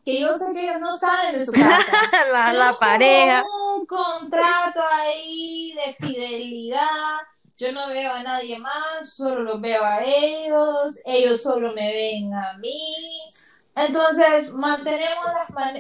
[0.06, 1.92] que yo sé que ellos no salen de su casa.
[2.32, 3.44] la, la pareja.
[3.76, 7.18] Un contrato ahí de fidelidad
[7.58, 12.34] yo no veo a nadie más, solo los veo a ellos, ellos solo me ven
[12.34, 13.34] a mí.
[13.76, 15.26] Entonces, mantenemos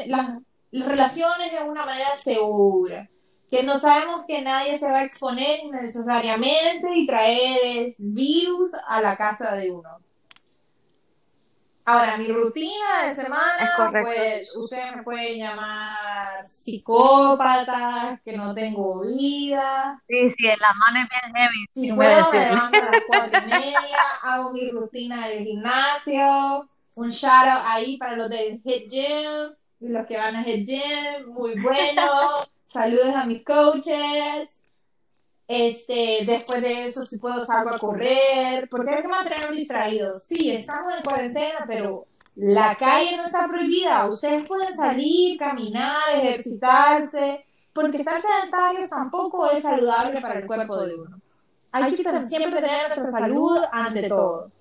[0.05, 3.07] las, las relaciones de una manera segura,
[3.49, 9.15] que no sabemos que nadie se va a exponer necesariamente y traer virus a la
[9.15, 10.07] casa de uno.
[11.89, 19.97] Ahora, mi rutina de semana, pues usted me puede llamar psicópata, que no tengo vida.
[20.06, 21.65] Sí, sí, la mano es bien heavy.
[21.73, 27.10] Si puedo, me levanto a las cuatro y media, hago mi rutina del gimnasio, un
[27.10, 31.28] shout out ahí para los del Hit Gym y los que van a Hit Gym,
[31.28, 32.02] muy bueno.
[32.67, 34.57] Saludos a mis coaches.
[35.47, 40.23] Este, después de eso, si puedo salgo a correr, porque hay que mantenernos distraídos.
[40.23, 42.05] Sí, estamos en cuarentena, pero
[42.36, 44.07] la calle no está prohibida.
[44.10, 50.95] Ustedes pueden salir, caminar, ejercitarse, porque estar sedentarios tampoco es saludable para el cuerpo de
[50.95, 51.21] uno.
[51.71, 54.51] Hay que siempre tener nuestra salud ante todo.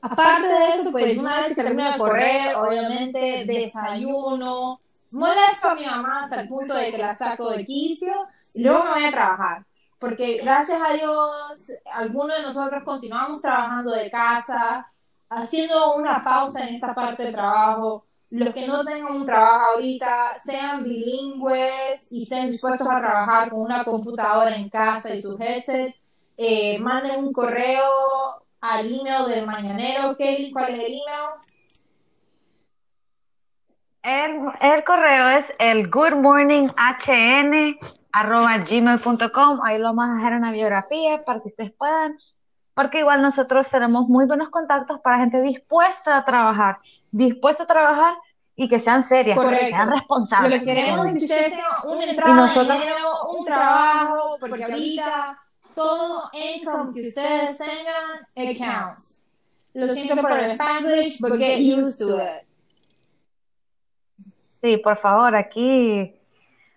[0.00, 4.78] Aparte de eso, pues una vez que termino de correr, obviamente desayuno,
[5.10, 8.12] molesto a mi mamá hasta el punto de que la saco de quicio
[8.54, 9.66] y luego me voy a trabajar.
[9.98, 14.90] Porque gracias a Dios, algunos de nosotros continuamos trabajando de casa,
[15.28, 18.04] haciendo una pausa en esta parte de trabajo.
[18.30, 23.60] Los que no tengan un trabajo ahorita, sean bilingües y estén dispuestos a trabajar con
[23.62, 25.94] una computadora en casa y su headset,
[26.36, 27.84] eh, manden un correo
[28.60, 30.16] al email del mañanero.
[30.16, 31.30] Kelly, ¿cuál es el email?
[34.02, 37.78] El, el correo es el Good Morning HN
[38.12, 42.18] arroba gmail.com, ahí lo vamos a dejar en la biografía para que ustedes puedan,
[42.74, 46.78] porque igual nosotros tenemos muy buenos contactos para gente dispuesta a trabajar,
[47.10, 48.14] dispuesta a trabajar
[48.56, 50.50] y que sean serias, que sean responsables.
[50.50, 51.52] Lo que queremos es que ustedes
[51.84, 52.78] un entrada, nosotros...
[53.36, 55.38] un trabajo, porque ahorita
[55.74, 59.22] todo income que ustedes tengan accounts.
[59.74, 62.47] Lo siento por el Spanglish, but get used to it.
[64.62, 66.18] Sí, por favor, aquí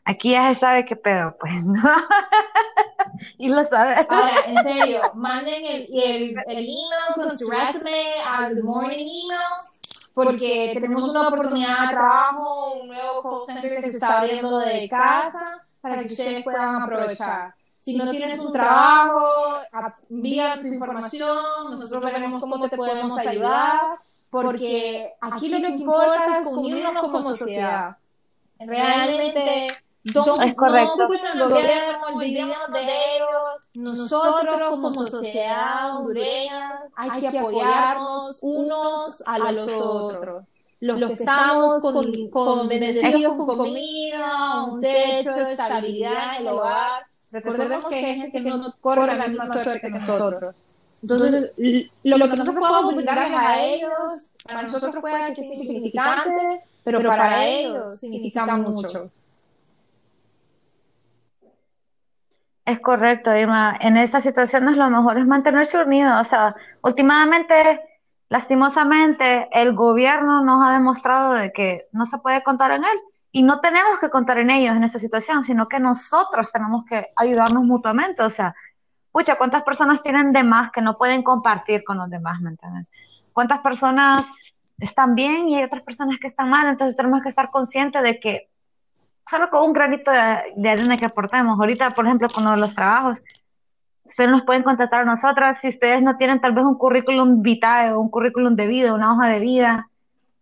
[0.04, 1.80] Aquí ya se sabe qué pedo, pues, ¿no?
[3.38, 4.10] y lo sabes.
[4.10, 9.40] Ahora, en serio, manden el, el, el email con su resume al The Morning Email,
[10.14, 14.90] porque tenemos una oportunidad de trabajo, un nuevo call center que se está abriendo de
[14.90, 17.54] casa para que ustedes puedan aprovechar.
[17.78, 19.60] Si no tienes un trabajo,
[20.10, 21.38] envía tu información,
[21.70, 24.00] nosotros veremos cómo te podemos ayudar,
[24.32, 27.98] porque aquí lo que importa es unirnos como sociedad.
[28.58, 31.10] Realmente es correcto.
[31.36, 33.30] No, olvidemos de ellos.
[33.76, 40.46] Nosotros como sociedad hondureña hay que apoyarnos unos a los otros.
[40.80, 47.06] Los, que estamos con, con bendecidos con comida, un techo, estabilidad en el hogar.
[47.32, 50.56] Recordemos que hay gente que no corre la misma suerte que nosotros.
[51.02, 51.54] Entonces,
[52.04, 58.00] lo, que nosotros podemos brindarles a ellos, para nosotros puede ser significante, pero para ellos
[58.00, 59.10] significa mucho.
[62.66, 63.76] Es correcto, Irma.
[63.82, 66.22] En esta situación lo mejor es mantenerse unidos.
[66.22, 67.82] O sea, últimamente
[68.32, 73.44] lastimosamente el gobierno nos ha demostrado de que no se puede contar en él y
[73.44, 77.64] no tenemos que contar en ellos en esa situación, sino que nosotros tenemos que ayudarnos
[77.64, 78.56] mutuamente, o sea,
[79.12, 82.92] pucha, ¿cuántas personas tienen de más que no pueden compartir con los demás, ¿me entiendes?
[83.34, 84.32] ¿Cuántas personas
[84.80, 86.68] están bien y hay otras personas que están mal?
[86.68, 88.50] Entonces tenemos que estar conscientes de que
[89.30, 93.22] solo con un granito de, arena que aportemos, ahorita, por ejemplo, con los trabajos,
[94.04, 97.96] ustedes nos pueden contactar a nosotras si ustedes no tienen tal vez un currículum vitae
[97.96, 99.90] un currículum de vida, una hoja de vida,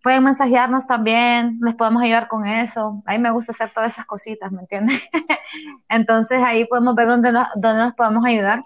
[0.10, 3.04] pueden mensajearnos también, les podemos ayudar con eso.
[3.06, 5.08] A mí me gusta hacer todas esas cositas, ¿me entiendes?
[5.88, 8.64] Entonces ahí podemos ver dónde nos, dónde nos podemos ayudar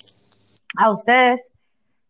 [0.77, 1.51] a ustedes.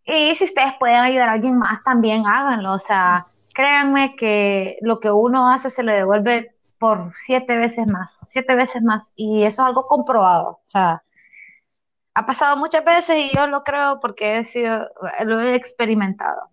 [0.06, 2.74] Y si ustedes pueden ayudar a alguien más, también háganlo.
[2.74, 8.12] O sea, créanme que lo que uno hace se le devuelve por siete veces más,
[8.28, 9.13] siete veces más.
[9.15, 10.60] Y eso es algo comprobado.
[10.63, 11.02] O sea,
[12.13, 14.91] ha pasado muchas veces y yo lo creo porque he sido,
[15.26, 16.53] lo he experimentado.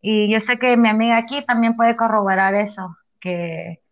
[0.00, 3.82] Y yo sé que mi amiga aquí también puede corroborar eso, que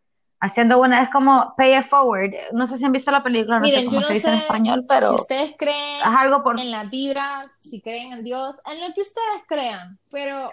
[0.41, 2.33] haciendo una, es como pay it forward.
[2.53, 5.11] No sé si han visto la película, no sé cómo se dice en español, pero.
[5.11, 6.61] Si ustedes creen algo por...
[6.61, 10.53] en la vibra, si creen en Dios, en lo que ustedes crean, pero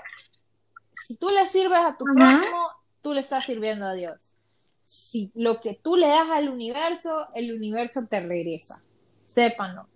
[0.96, 2.70] si tú le sirves a tu prójimo,
[3.02, 4.34] tú le estás sirviendo a Dios.
[4.84, 8.82] Si lo que tú le das al universo, el universo te regresa.
[9.26, 9.88] Sépanlo.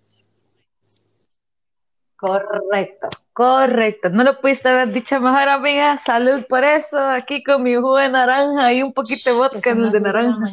[2.18, 4.10] Correcto, correcto.
[4.10, 5.96] No lo pudiste haber dicho mejor, amiga.
[5.98, 6.98] Salud por eso.
[6.98, 10.46] Aquí con mi jugo de naranja y un poquito de vodka en el de naranja.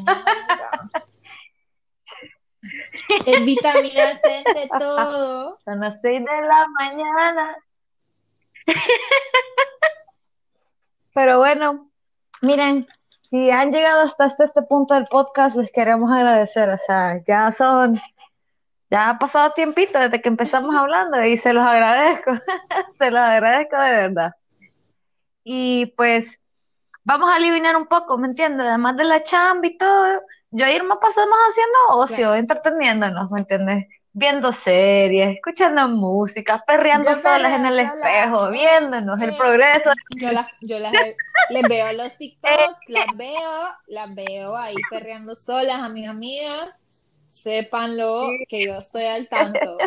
[3.26, 5.58] es vitamina C de todo.
[5.66, 7.56] Son las seis de la mañana.
[11.16, 11.90] Pero bueno,
[12.42, 12.88] miren,
[13.24, 16.70] si han llegado hasta este, este punto del podcast, les queremos agradecer.
[16.70, 18.00] O sea, ya son
[18.90, 22.32] ya ha pasado tiempito desde que empezamos hablando y se los agradezco,
[22.98, 24.34] se los agradezco de verdad.
[25.44, 26.40] Y pues
[27.04, 28.68] vamos a eliminar un poco, ¿me entiendes?
[28.68, 30.22] Además de la chamba y todo,
[30.52, 33.88] yo y Irma pasamos haciendo ocio, entreteniéndonos, ¿me entiendes?
[34.14, 39.92] Viendo series, escuchando música, perreando solas en el espejo, viéndonos el progreso.
[40.16, 40.94] Yo, las, yo las,
[41.50, 43.52] les veo los TikToks, las veo,
[43.88, 46.85] las veo ahí perreando solas a mis amigas
[47.36, 49.78] Sépanlo que yo estoy al tanto.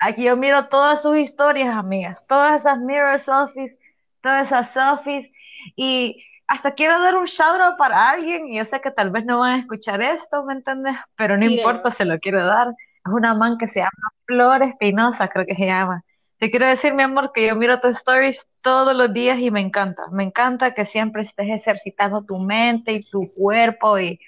[0.00, 3.78] Aquí yo miro todas sus historias, amigas, todas esas mirror selfies,
[4.20, 5.30] todas esas selfies
[5.76, 9.24] y hasta quiero dar un shout out para alguien y yo sé que tal vez
[9.24, 10.96] no van a escuchar esto, ¿me entiendes?
[11.14, 12.68] Pero no importa, se lo quiero dar.
[12.68, 16.02] Es una man que se llama Flor Espinosa, creo que se llama.
[16.38, 19.60] Te quiero decir, mi amor, que yo miro tus stories todos los días y me
[19.60, 20.02] encanta.
[20.10, 24.18] Me encanta que siempre estés ejercitando tu mente y tu cuerpo y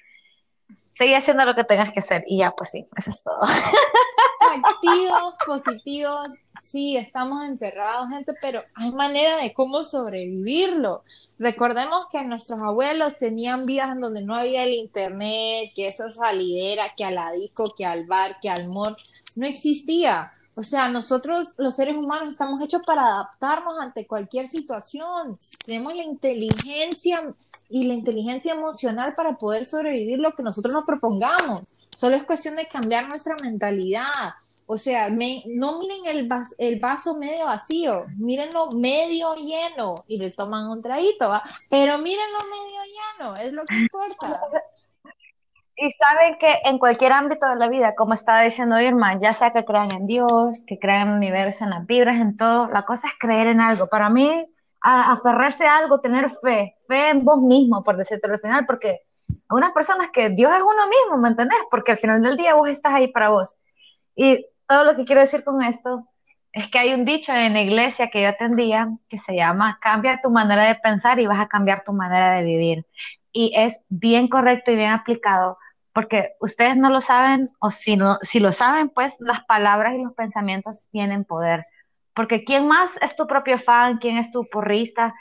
[0.93, 3.41] Sigue haciendo lo que tengas que hacer y ya, pues sí, eso es todo.
[4.63, 6.27] Activos, positivos,
[6.61, 11.03] sí, estamos encerrados, gente, pero hay manera de cómo sobrevivirlo.
[11.39, 16.93] Recordemos que nuestros abuelos tenían vidas en donde no había el internet, que esa salidera,
[16.95, 18.95] que a disco, que al bar, que al mall,
[19.35, 20.31] no existía.
[20.55, 25.37] O sea, nosotros los seres humanos estamos hechos para adaptarnos ante cualquier situación.
[25.65, 27.21] Tenemos la inteligencia
[27.69, 31.63] y la inteligencia emocional para poder sobrevivir lo que nosotros nos propongamos.
[31.89, 34.35] Solo es cuestión de cambiar nuestra mentalidad.
[34.65, 40.67] O sea, no miren el, el vaso medio vacío, mírenlo medio lleno y le toman
[40.67, 41.43] un traguito, ¿va?
[41.69, 44.41] Pero mírenlo medio lleno, es lo que importa.
[45.75, 49.51] Y saben que en cualquier ámbito de la vida, como estaba diciendo Irma, ya sea
[49.51, 52.83] que crean en Dios, que crean en el universo, en las vibras, en todo, la
[52.83, 53.87] cosa es creer en algo.
[53.87, 54.29] Para mí,
[54.81, 59.37] aferrarse a algo, tener fe, fe en vos mismo, por decirte al final, porque hay
[59.49, 61.59] unas personas que Dios es uno mismo, ¿me entendés?
[61.71, 63.55] Porque al final del día vos estás ahí para vos.
[64.15, 66.07] Y todo lo que quiero decir con esto
[66.51, 70.21] es que hay un dicho en la iglesia que yo atendía que se llama cambia
[70.21, 72.85] tu manera de pensar y vas a cambiar tu manera de vivir.
[73.31, 75.57] Y es bien correcto y bien aplicado
[75.93, 80.01] porque ustedes no lo saben, o si, no, si lo saben, pues las palabras y
[80.01, 81.65] los pensamientos tienen poder.
[82.15, 83.97] Porque ¿quién más es tu propio fan?
[83.97, 85.13] ¿Quién es tu porrista?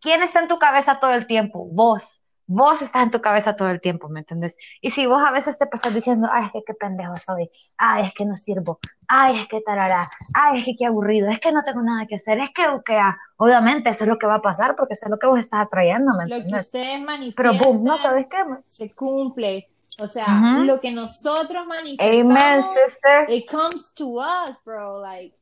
[0.00, 1.66] ¿Quién está en tu cabeza todo el tiempo?
[1.70, 2.22] Vos.
[2.50, 4.56] Vos estás en tu cabeza todo el tiempo, ¿me entiendes?
[4.80, 8.06] Y si vos a veces te pasas diciendo, ay, es que qué pendejo soy, ay,
[8.06, 11.52] es que no sirvo, ay, es que tarará, ay, es que qué aburrido, es que
[11.52, 13.00] no tengo nada que hacer, es que, okay,
[13.36, 15.66] obviamente eso es lo que va a pasar porque eso es lo que vos estás
[15.66, 16.46] atrayendo, ¿me entiendes?
[16.46, 18.38] Lo que ustedes manifiestan Pero boom, no sabes qué.
[18.66, 19.68] Se cumple.
[20.00, 22.66] O sea, lo que nosotros manifestamos,
[23.28, 25.00] it comes to us, bro.
[25.00, 25.34] Like,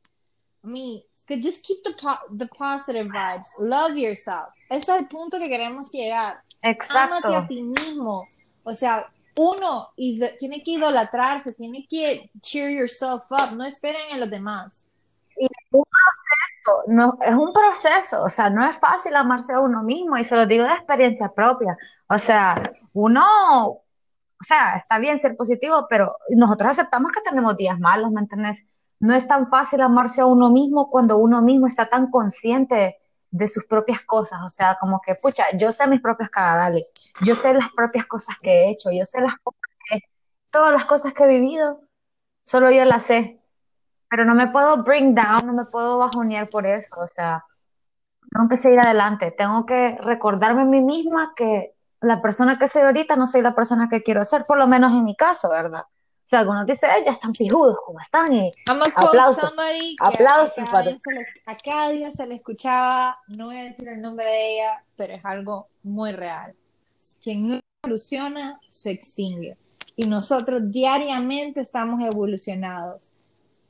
[0.63, 1.01] I mean,
[1.43, 1.93] just keep the,
[2.37, 3.49] the positive vibes.
[3.59, 4.49] Love yourself.
[4.69, 6.41] Esto es el punto que queremos llegar.
[6.63, 6.97] Exacto.
[6.97, 8.27] Ámate a ti mismo.
[8.63, 13.55] O sea, uno tiene que idolatrarse, tiene que cheer yourself up.
[13.55, 14.85] No esperen en los demás.
[15.37, 19.59] Y es un proceso, no, es un proceso, o sea, no es fácil amarse a
[19.59, 21.77] uno mismo y se lo digo de experiencia propia.
[22.09, 23.81] O sea, uno,
[24.39, 28.65] o sea, está bien ser positivo, pero nosotros aceptamos que tenemos días malos, ¿me entiendes?
[28.99, 32.97] No es tan fácil amarse a uno mismo cuando uno mismo está tan consciente
[33.31, 37.35] de sus propias cosas, o sea, como que, pucha, yo sé mis propios cagadales, yo
[37.35, 39.35] sé las propias cosas que he hecho, yo sé las
[39.89, 39.99] que,
[40.49, 41.81] todas las cosas que he vivido,
[42.43, 43.41] solo yo las sé,
[44.09, 47.43] pero no me puedo bring down, no me puedo bajonear por eso, o sea,
[48.31, 52.83] tengo que seguir adelante, tengo que recordarme a mí misma que la persona que soy
[52.83, 55.81] ahorita no soy la persona que quiero ser, por lo menos en mi caso, ¿verdad?
[55.81, 58.33] O sea, algunos dicen, ya están pijudos, ¿cómo están?
[58.33, 58.51] Y
[58.95, 59.49] aplausos,
[59.99, 60.57] aplausos.
[60.57, 64.83] A, a, cada día se le escuchaba, no voy a decir el nombre de ella,
[64.97, 66.53] pero es algo muy real.
[67.23, 69.57] Quien no evoluciona, se extingue.
[69.95, 73.09] Y nosotros diariamente estamos evolucionados.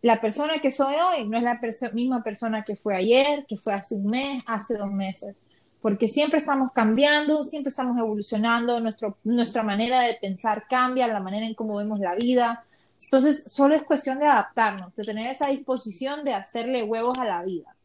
[0.01, 1.59] La persona que soy hoy no es la
[1.93, 5.35] misma persona que fue ayer, que fue hace un mes, hace dos meses
[5.81, 11.45] porque siempre estamos cambiando, siempre estamos evolucionando, nuestro, nuestra manera de pensar cambia, la manera
[11.45, 12.63] en cómo vemos la vida.
[13.03, 17.43] Entonces, solo es cuestión de adaptarnos, de tener esa disposición de hacerle huevos a la
[17.43, 17.75] vida.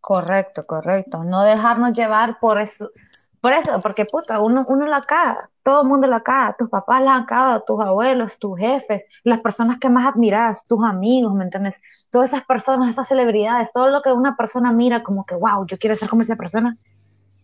[0.00, 1.24] Correcto, correcto.
[1.24, 2.92] No dejarnos llevar por eso,
[3.40, 7.02] por eso, porque puta, uno, uno la caga, todo el mundo la caga, tus papás
[7.02, 11.42] la han cagado, tus abuelos, tus jefes, las personas que más admiras, tus amigos, ¿me
[11.42, 11.80] entiendes?
[12.08, 15.76] Todas esas personas, esas celebridades, todo lo que una persona mira como que, wow, yo
[15.76, 16.78] quiero ser como esa persona,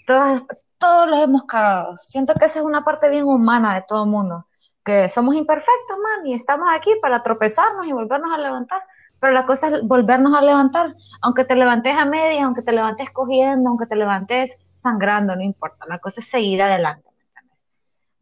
[0.06, 0.40] todas,
[0.78, 1.96] todos los hemos cagado.
[1.98, 4.46] Siento que esa es una parte bien humana de todo el mundo,
[4.84, 8.82] que somos imperfectos, man, y estamos aquí para tropezarnos y volvernos a levantar.
[9.18, 13.10] Pero la cosa es volvernos a levantar, aunque te levantes a medias, aunque te levantes
[13.10, 17.11] cogiendo, aunque te levantes sangrando, no importa, la cosa es seguir adelante.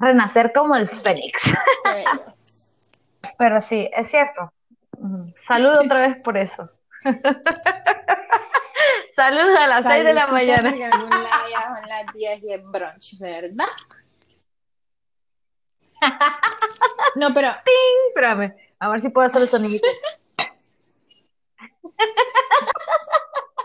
[0.00, 1.52] Renacer como el fénix.
[3.38, 4.52] Pero sí, es cierto.
[5.34, 6.70] Saludo otra vez por eso.
[9.12, 10.74] Saludos a las 6 de la mañana.
[10.74, 13.66] En algún lado ya son las 10 y en brunch, ¿verdad?
[17.16, 17.50] No, pero.
[17.64, 18.06] ¡Ting!
[18.06, 18.54] Espérame.
[18.78, 19.86] A ver si puedo hacer el sonido.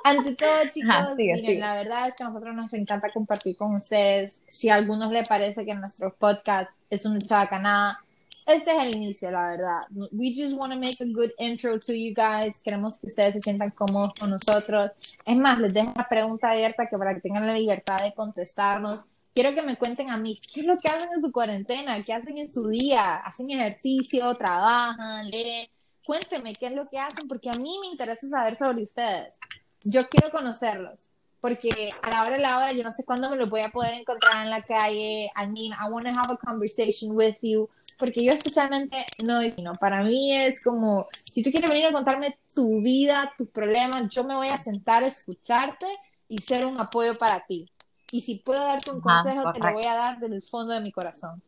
[0.06, 4.44] Ante todo, chicos, miren, la verdad es que a nosotros nos encanta compartir con ustedes.
[4.48, 8.00] Si a algunos les parece que nuestro podcast es una chabacanada,
[8.46, 9.82] este es el inicio, la verdad.
[10.12, 12.60] We just want to make a good intro to you guys.
[12.60, 14.92] Queremos que ustedes se sientan cómodos con nosotros.
[15.26, 19.04] Es más, les dejo una pregunta abierta que para que tengan la libertad de contestarnos.
[19.34, 22.00] Quiero que me cuenten a mí, ¿qué es lo que hacen en su cuarentena?
[22.04, 23.16] ¿Qué hacen en su día?
[23.16, 24.36] ¿Hacen ejercicio?
[24.36, 25.32] ¿Trabajan?
[25.32, 25.68] ¿Leen?
[26.06, 29.40] Cuéntenme qué es lo que hacen, porque a mí me interesa saber sobre ustedes
[29.86, 31.70] yo quiero conocerlos, porque
[32.02, 33.94] a la hora de la hora yo no sé cuándo me los voy a poder
[33.94, 35.30] encontrar en la calle.
[35.38, 37.70] I mean, I want to have a conversation with you,
[38.00, 42.38] porque yo especialmente no, no, para mí es como, si tú quieres venir a contarme
[42.54, 45.86] tu vida, tus problemas, yo me voy a sentar a escucharte
[46.28, 47.70] y ser un apoyo para ti.
[48.12, 50.80] Y si puedo darte un consejo, te lo voy a dar desde el fondo de
[50.80, 51.44] mi corazón.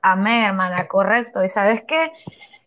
[0.00, 1.44] Amén, hermana, correcto.
[1.44, 2.12] Y sabes qué,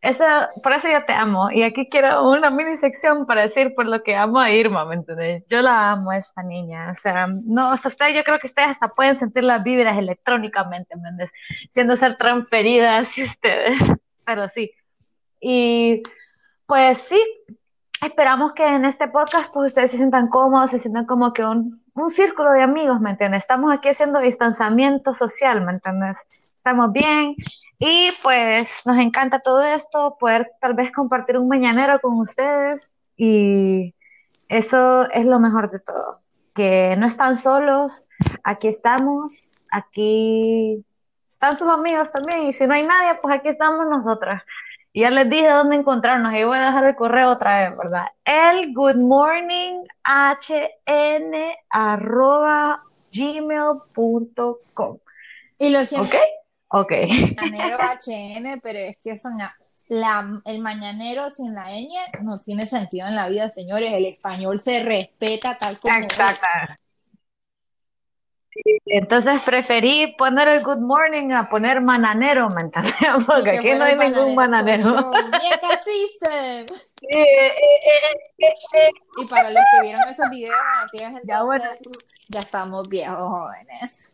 [0.01, 0.23] eso,
[0.63, 1.51] por eso yo te amo.
[1.51, 4.95] Y aquí quiero una mini sección para decir por lo que amo a Irma, ¿me
[4.95, 5.43] entiendes?
[5.49, 6.91] Yo la amo a esta niña.
[6.91, 10.95] O sea, no, hasta ustedes, yo creo que ustedes hasta pueden sentir las vibras electrónicamente,
[10.95, 11.31] ¿me entiendes?
[11.69, 13.79] Siendo ser transferidas y ustedes.
[14.25, 14.71] Pero sí.
[15.41, 16.03] Y
[16.65, 17.21] pues sí,
[18.01, 21.83] esperamos que en este podcast pues ustedes se sientan cómodos, se sientan como que un,
[21.93, 23.41] un círculo de amigos, ¿me entiendes?
[23.41, 26.25] Estamos aquí haciendo distanciamiento social, ¿me entiendes?
[26.69, 27.35] Estamos bien
[27.79, 33.95] y pues nos encanta todo esto, poder tal vez compartir un mañanero con ustedes y
[34.49, 36.21] eso es lo mejor de todo,
[36.53, 38.03] que no están solos,
[38.43, 40.85] aquí estamos, aquí
[41.27, 44.43] están sus amigos también y si no hay nadie, pues aquí estamos nosotras.
[44.93, 48.05] Ya les dije dónde encontrarnos y voy a dejar el correo otra vez, ¿verdad?
[48.25, 51.33] El good morning hn
[51.71, 54.97] arroba gmail.com.
[55.57, 56.15] Y lo siento.
[56.69, 56.91] Ok.
[57.37, 59.33] Mañanero HN, pero es que son
[59.87, 61.89] la, el mañanero sin la ñ
[62.21, 63.91] no tiene sentido en la vida, señores.
[63.91, 65.95] El español se respeta tal como.
[65.95, 66.47] Exacto.
[68.85, 72.93] Entonces preferí poner el good morning a poner mananero, ¿me entiendes?
[73.27, 75.11] Porque aquí no hay ningún mananero.
[75.83, 76.65] System.
[79.17, 80.55] y para los que vieron esos videos,
[81.23, 81.63] ya, bueno.
[82.27, 84.08] ya estamos viejos jóvenes.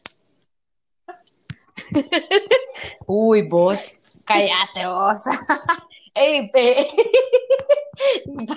[3.07, 3.95] Uy, vos,
[4.26, 5.23] cállate vos.
[6.15, 6.88] Ey, pe.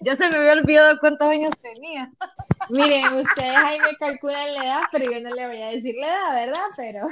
[0.00, 2.10] ya se me había olvidado cuántos años tenía.
[2.70, 6.08] Miren, ustedes ahí me calculan la edad, pero yo no le voy a decir la
[6.08, 6.64] edad, ¿verdad?
[6.76, 7.06] Pero.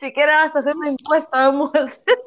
[0.00, 2.18] Si quieres hasta hacer una encuesta, vamos a hacer.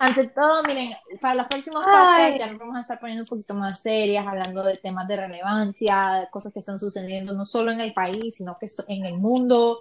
[0.00, 3.52] Ante todo, miren, para los próximos podcasts ya nos vamos a estar poniendo un poquito
[3.52, 7.92] más serias, hablando de temas de relevancia, cosas que están sucediendo no solo en el
[7.92, 9.80] país, sino que en el mundo,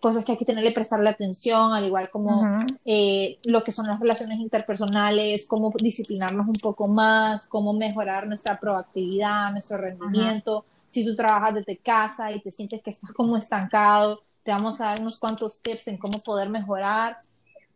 [0.00, 4.00] cosas que hay que tenerle prestarle atención, al igual como eh, lo que son las
[4.00, 10.64] relaciones interpersonales, cómo disciplinarnos un poco más, cómo mejorar nuestra proactividad, nuestro rendimiento.
[10.86, 14.86] Si tú trabajas desde casa y te sientes que estás como estancado, te vamos a
[14.86, 17.18] dar unos cuantos tips en cómo poder mejorar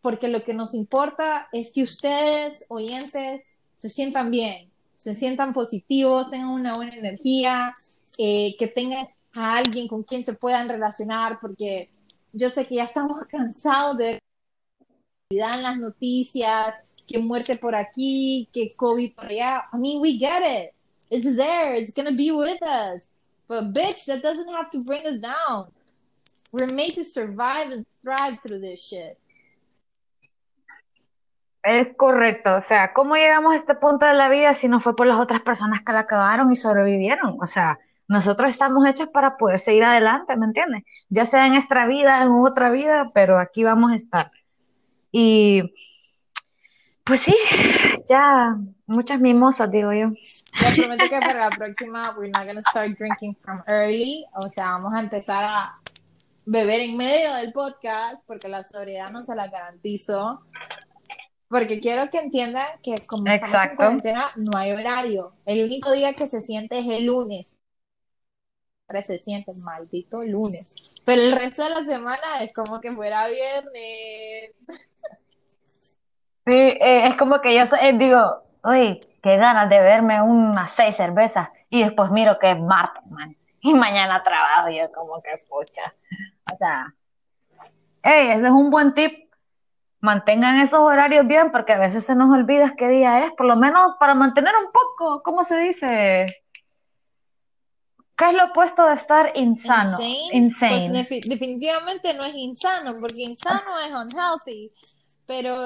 [0.03, 3.45] porque lo que nos importa es que ustedes, oyentes,
[3.79, 7.73] se sientan bien, se sientan positivos, tengan una buena energía,
[8.19, 11.91] eh, que tengan a alguien con quien se puedan relacionar, porque
[12.33, 14.19] yo sé que ya estamos cansados de
[15.31, 16.75] en las noticias,
[17.07, 19.65] que muerte por aquí, que COVID por allá.
[19.73, 20.75] I mean, we get it.
[21.11, 21.75] It's there.
[21.75, 23.09] It's gonna be with us.
[23.49, 25.69] But bitch, that doesn't have to bring us down.
[26.53, 29.19] We're made to survive and thrive through this shit.
[31.65, 34.97] Es correcto, o sea, ¿cómo llegamos a este punto de la vida si no fue
[34.97, 37.37] por las otras personas que la acabaron y sobrevivieron?
[37.41, 40.83] O sea, nosotros estamos hechos para poder seguir adelante, ¿me entiendes?
[41.09, 44.33] Ya sea en esta vida, en otra vida, pero aquí vamos a estar.
[45.13, 45.73] Y
[47.05, 47.37] pues sí,
[48.09, 48.57] ya
[48.87, 50.09] muchas mimosas, digo yo.
[50.09, 54.65] Le prometo que para la próxima we're not gonna start drinking from early, o sea,
[54.65, 55.67] vamos a empezar a
[56.45, 60.43] beber en medio del podcast porque la sobriedad no se la garantizo.
[61.53, 65.35] Porque quiero que entiendan que como estamos en cuarentena, no hay horario.
[65.45, 67.59] El único día que se siente es el lunes.
[69.03, 70.75] Se siente maldito lunes.
[71.05, 74.53] Pero el resto de la semana es como que fuera viernes.
[76.47, 80.97] Sí, eh, es como que yo eh, digo, uy, qué ganas de verme unas seis
[80.97, 83.37] cervezas y después miro que es martes, man.
[83.61, 85.95] Y mañana trabajo yo como que pucha.
[86.51, 86.95] O sea,
[88.03, 89.32] hey, ese es un buen tip
[90.03, 93.57] mantengan esos horarios bien, porque a veces se nos olvida qué día es, por lo
[93.57, 96.27] menos para mantener un poco, ¿cómo se dice?
[98.17, 99.97] ¿Qué es lo opuesto de estar insano?
[100.33, 101.07] Insane.
[101.09, 104.73] Pues definitivamente no es insano, porque insano es unhealthy,
[105.25, 105.57] pero...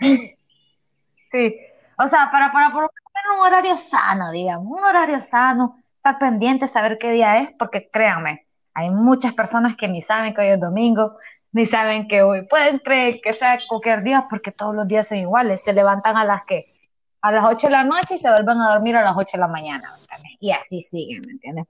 [0.00, 1.56] sí,
[1.96, 2.88] o sea, para, para, para
[3.34, 8.48] un horario sano, digamos, un horario sano, estar pendiente, saber qué día es, porque créanme,
[8.74, 11.16] hay muchas personas que ni saben que hoy es domingo,
[11.52, 15.18] ni saben que hoy pueden creer que sea cualquier día porque todos los días son
[15.18, 15.62] iguales.
[15.62, 16.74] Se levantan a las que
[17.22, 19.38] a las 8 de la noche y se vuelven a dormir a las 8 de
[19.38, 19.98] la mañana,
[20.38, 21.66] Y así siguen, ¿me entiendes?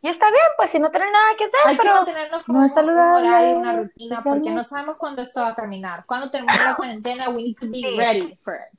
[0.00, 2.64] Y está bien, pues si no tienen nada que hacer, Hay pero que como no
[2.64, 3.54] es saludable.
[3.54, 6.04] Un una rutina, porque no sabemos cuándo esto va a terminar.
[6.06, 8.78] Cuando termine la cuarentena, we need to be ready for it.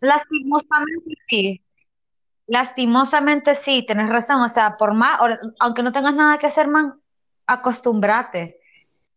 [0.00, 1.62] Lastimosamente sí.
[2.46, 4.40] Lastimosamente sí, tienes razón.
[4.40, 5.20] O sea, por más,
[5.60, 7.00] aunque no tengas nada que hacer, man,
[7.46, 8.59] acostúmbrate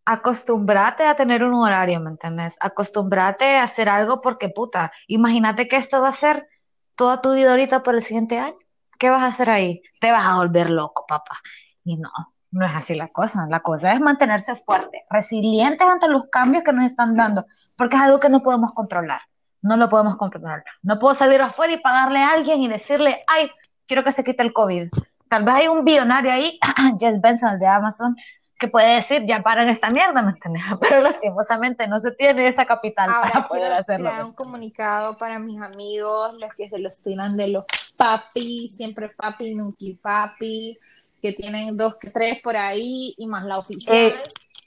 [0.05, 2.57] acostumbrate a tener un horario, ¿me entiendes?
[2.59, 6.47] Acostumbrate a hacer algo porque, puta, imagínate que esto va a ser
[6.95, 8.57] toda tu vida ahorita por el siguiente año.
[8.99, 9.81] ¿Qué vas a hacer ahí?
[9.99, 11.39] Te vas a volver loco, papá.
[11.83, 12.09] Y no,
[12.51, 13.47] no es así la cosa.
[13.49, 17.45] La cosa es mantenerse fuerte, resilientes ante los cambios que nos están dando,
[17.75, 19.21] porque es algo que no podemos controlar.
[19.61, 20.63] No lo podemos controlar.
[20.81, 23.49] No puedo salir afuera y pagarle a alguien y decirle, ay,
[23.87, 24.89] quiero que se quite el COVID.
[25.29, 26.59] Tal vez hay un billonario ahí,
[26.99, 28.15] Jess Benson, el de Amazon,
[28.63, 30.63] que puede decir, ya paran esta mierda, ¿me entiendes?
[30.79, 34.09] Pero lastimosamente no se tiene esa capital para poder hacerlo.
[34.25, 37.65] un comunicado para mis amigos, los que se los tiran de los
[37.97, 40.79] papi, siempre papi, nunca papi,
[41.21, 43.97] que tienen dos, tres por ahí y más la oficial.
[43.97, 44.21] Eh,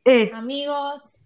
[0.04, 0.30] eh.
[0.34, 1.16] Amigos,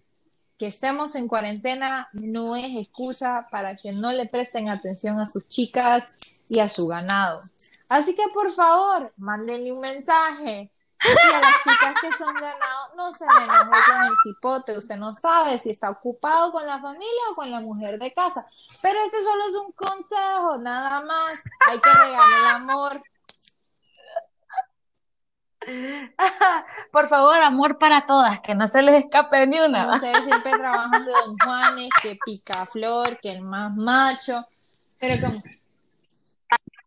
[0.57, 5.45] que estemos en cuarentena no es excusa para que no le presten atención a sus
[5.49, 6.17] chicas
[6.47, 7.41] y a su ganado.
[7.89, 10.71] Así que por favor, mándenle un mensaje
[11.03, 14.77] y a las chicas que son ganados, no se me con el cipote.
[14.77, 18.45] Usted no sabe si está ocupado con la familia o con la mujer de casa.
[18.81, 21.39] Pero este solo es un consejo, nada más.
[21.69, 23.01] Hay que regalar el amor.
[26.91, 29.85] Por favor, amor para todas, que no se les escape ni una.
[29.85, 34.47] No sé, siempre trabajan de Don Juanes, que pica flor, que el más macho.
[34.99, 35.41] Pero como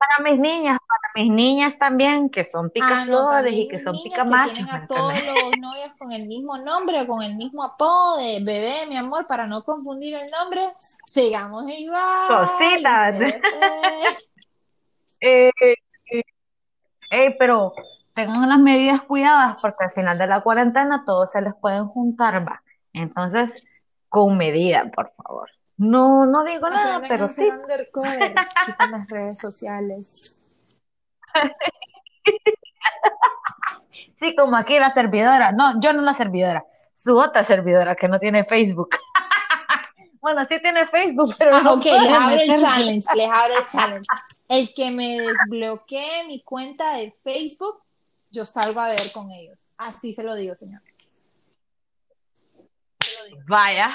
[0.07, 4.59] para mis niñas, para mis niñas también, que son picaflores ah, y que son picamachos.
[4.59, 8.41] Que a todos los novios con el mismo nombre o con el mismo apodo de
[8.43, 10.73] bebé, mi amor, para no confundir el nombre,
[11.07, 12.29] sigamos igual.
[12.29, 13.15] Cositas.
[15.21, 15.51] eh,
[17.11, 17.73] eh, pero
[18.15, 22.47] tengan las medidas cuidadas porque al final de la cuarentena todos se les pueden juntar,
[22.47, 22.63] va.
[22.93, 23.65] Entonces,
[24.09, 25.51] con medida, por favor.
[25.77, 27.49] No, no digo nada, pero sí.
[27.49, 30.41] en las redes sociales.
[34.16, 35.53] Sí, como aquí la servidora.
[35.53, 36.64] No, yo no la servidora.
[36.93, 38.91] Su otra servidora que no tiene Facebook.
[40.20, 43.66] bueno, sí tiene Facebook, pero ah, no ok, les abro el challenge, les abro el
[43.66, 44.07] challenge.
[44.47, 47.83] El que me desbloquee mi cuenta de Facebook,
[48.31, 49.66] yo salgo a ver con ellos.
[49.79, 50.83] Así se lo digo, señor.
[53.49, 53.91] Vaya,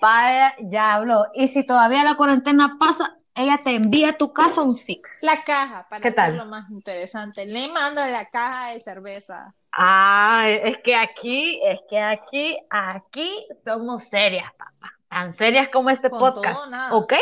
[0.00, 1.26] vaya, ya habló.
[1.34, 5.20] Y si todavía la cuarentena pasa, ella te envía a tu casa un Six.
[5.22, 6.36] La caja, para ¿Qué tal?
[6.36, 7.46] lo más interesante.
[7.46, 9.54] Le mando la caja de cerveza.
[9.72, 14.92] Ah, es que aquí, es que aquí, aquí somos serias, papá.
[15.08, 16.56] Tan serias como este Con podcast.
[16.56, 16.94] todo, nada.
[16.94, 17.14] ¿Ok?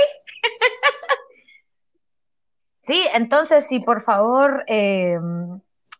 [2.80, 5.18] sí, entonces, si por favor eh,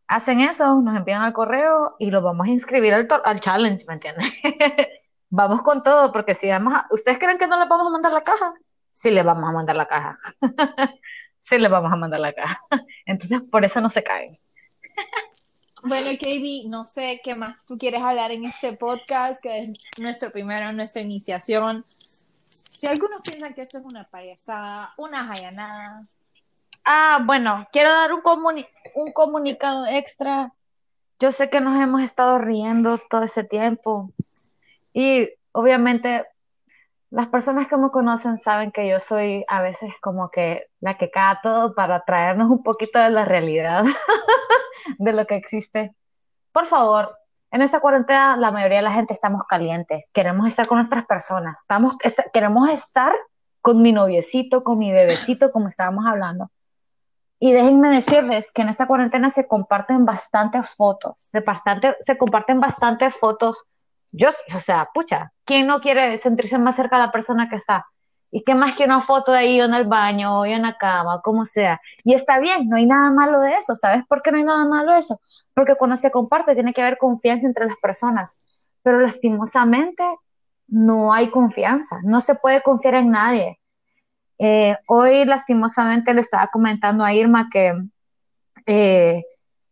[0.06, 3.94] hacen eso, nos envían al correo y lo vamos a inscribir al, al challenge, ¿me
[3.94, 4.32] entiendes?
[5.30, 6.86] Vamos con todo, porque si vamos a...
[6.90, 8.54] ¿Ustedes creen que no les vamos a mandar la caja?
[8.92, 10.18] Sí, les vamos a mandar la caja.
[11.40, 12.60] Sí, les vamos a mandar la caja.
[13.06, 14.36] Entonces, por eso no se caen.
[15.82, 19.70] Bueno, KB, no sé qué más tú quieres hablar en este podcast, que es
[20.00, 21.86] nuestro primero, nuestra iniciación.
[22.46, 26.06] Si algunos piensan que esto es una payasada, una jayanada,
[26.84, 30.52] Ah, bueno, quiero dar un comuni- un comunicado extra.
[31.20, 34.10] Yo sé que nos hemos estado riendo todo este tiempo
[34.92, 36.26] y obviamente
[37.10, 41.10] las personas que me conocen saben que yo soy a veces como que la que
[41.10, 43.84] caga todo para traernos un poquito de la realidad
[44.98, 45.94] de lo que existe.
[46.52, 47.16] Por favor,
[47.50, 51.60] en esta cuarentena la mayoría de la gente estamos calientes, queremos estar con nuestras personas,
[51.60, 53.14] estamos, est- queremos estar
[53.62, 56.50] con mi noviecito, con mi bebecito, como estábamos hablando.
[57.40, 62.60] Y déjenme decirles que en esta cuarentena se comparten bastantes fotos, se, bastante, se comparten
[62.60, 63.56] bastantes fotos.
[64.12, 67.86] Yo, o sea, pucha, ¿quién no quiere sentirse más cerca de la persona que está?
[68.30, 70.76] ¿Y qué más que una foto de ahí yo en el baño, o en la
[70.76, 71.80] cama, como sea?
[72.04, 73.74] Y está bien, no hay nada malo de eso.
[73.74, 75.20] ¿Sabes por qué no hay nada malo de eso?
[75.54, 78.38] Porque cuando se comparte tiene que haber confianza entre las personas.
[78.82, 80.04] Pero lastimosamente
[80.68, 83.58] no hay confianza, no se puede confiar en nadie.
[84.38, 87.74] Eh, hoy lastimosamente le estaba comentando a Irma que
[88.66, 89.24] eh,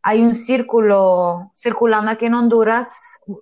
[0.09, 2.97] hay un círculo circulando aquí en Honduras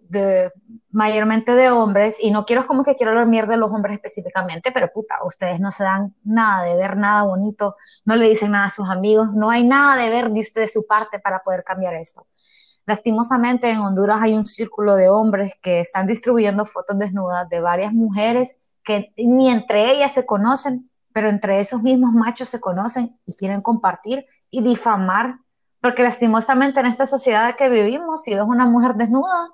[0.08, 0.50] de,
[0.92, 4.72] mayormente de hombres y no quiero como que quiero hablar mierda de los hombres específicamente,
[4.72, 8.68] pero puta, ustedes no se dan nada de ver nada bonito, no le dicen nada
[8.68, 11.64] a sus amigos, no hay nada de ver de, usted, de su parte para poder
[11.64, 12.26] cambiar esto.
[12.86, 17.92] Lastimosamente en Honduras hay un círculo de hombres que están distribuyendo fotos desnudas de varias
[17.92, 23.34] mujeres que ni entre ellas se conocen, pero entre esos mismos machos se conocen y
[23.34, 25.40] quieren compartir y difamar,
[25.84, 29.50] porque lastimosamente en esta sociedad que vivimos, si ves una mujer desnuda,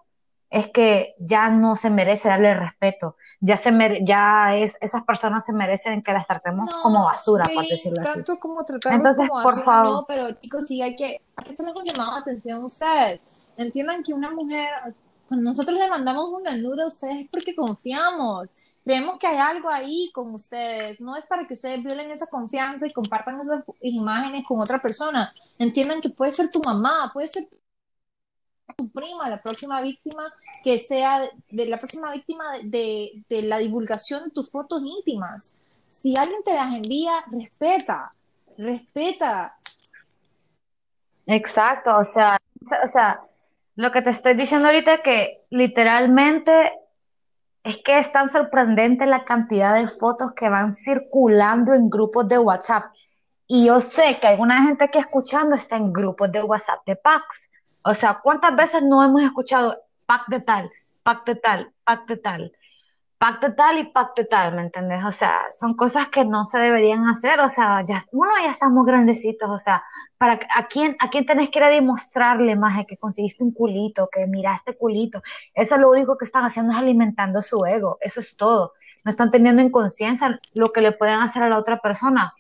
[0.48, 5.44] es que ya no se merece darle respeto, ya se mere ya es, esas personas
[5.44, 8.12] se merecen que las tratemos No, como basura, sí, por decirlo así.
[8.12, 9.88] tanto como tratarlos Entonces, como por basura, favor.
[9.90, 13.20] no, pero chicos, sí hay que, hay que hacerles un llamado de atención a ustedes.
[13.56, 14.68] Entiendan que una mujer,
[15.26, 18.52] cuando nosotros le mandamos una nude a ustedes es porque confiamos.
[18.84, 21.00] Creemos que hay algo ahí con ustedes.
[21.00, 25.32] No es para que ustedes violen esa confianza y compartan esas imágenes con otra persona.
[25.58, 27.44] Entiendan que puede ser tu mamá, puede ser
[28.76, 33.58] tu prima, la próxima víctima que sea de, la próxima víctima de, de, de la
[33.58, 35.54] divulgación de tus fotos íntimas.
[35.90, 38.10] Si alguien te las envía, respeta,
[38.56, 39.56] respeta.
[41.26, 42.40] Exacto, o sea,
[42.82, 43.20] o sea,
[43.76, 46.72] lo que te estoy diciendo ahorita es que literalmente
[47.62, 52.38] es que es tan sorprendente la cantidad de fotos que van circulando en grupos de
[52.38, 52.92] WhatsApp.
[53.46, 57.50] Y yo sé que alguna gente que escuchando está en grupos de WhatsApp de packs.
[57.82, 60.70] O sea, ¿cuántas veces no hemos escuchado pack de tal,
[61.02, 62.52] pack de tal, pack de tal,
[63.20, 65.04] pack de tal y pack de tal, ¿me entiendes?
[65.04, 67.38] O sea, son cosas que no se deberían hacer.
[67.40, 69.50] O sea, ya, uno ya estamos grandecitos.
[69.50, 69.84] O sea,
[70.16, 74.08] para, ¿a quién, a quién tenés que ir a demostrarle más que conseguiste un culito,
[74.10, 75.22] que miraste culito?
[75.52, 77.98] Eso es lo único que están haciendo es alimentando su ego.
[78.00, 78.72] Eso es todo.
[79.04, 82.32] No están teniendo en conciencia lo que le pueden hacer a la otra persona.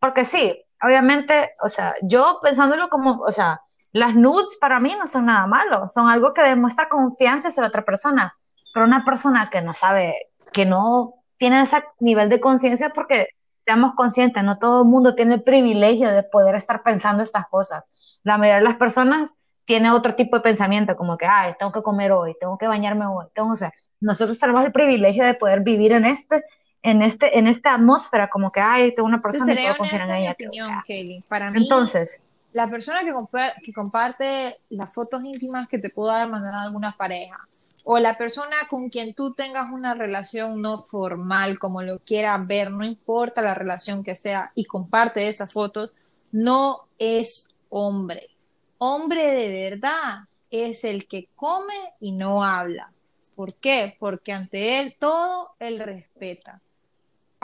[0.00, 3.62] Porque sí, obviamente, o sea, yo pensándolo como, o sea,
[3.92, 7.68] las nudes para mí no son nada malo, son algo que demuestra confianza hacia la
[7.68, 8.36] otra persona.
[8.74, 13.28] Pero una persona que no sabe, que no tiene ese nivel de conciencia, porque
[13.64, 17.88] seamos conscientes, no todo el mundo tiene el privilegio de poder estar pensando estas cosas.
[18.24, 21.82] La mayoría de las personas tiene otro tipo de pensamiento, como que, ay, tengo que
[21.82, 25.60] comer hoy, tengo que bañarme hoy, tengo, o sea, nosotros tenemos el privilegio de poder
[25.60, 26.44] vivir en este,
[26.82, 30.10] en este, en esta atmósfera, como que, ay, tengo una persona y Seré puedo confiar
[30.10, 30.32] en ella.
[30.32, 31.24] opinión, Kelly.
[31.26, 32.20] Para mí, Entonces,
[32.52, 37.38] la persona que, compa- que comparte las fotos íntimas que te pueda mandar alguna pareja,
[37.84, 42.70] o la persona con quien tú tengas una relación no formal, como lo quieras ver,
[42.70, 45.90] no importa la relación que sea, y comparte esas fotos,
[46.32, 48.30] no es hombre.
[48.78, 52.90] hombre de verdad es el que come y no habla.
[53.34, 53.96] ¿Por qué?
[53.98, 56.60] Porque ante él todo él respeta.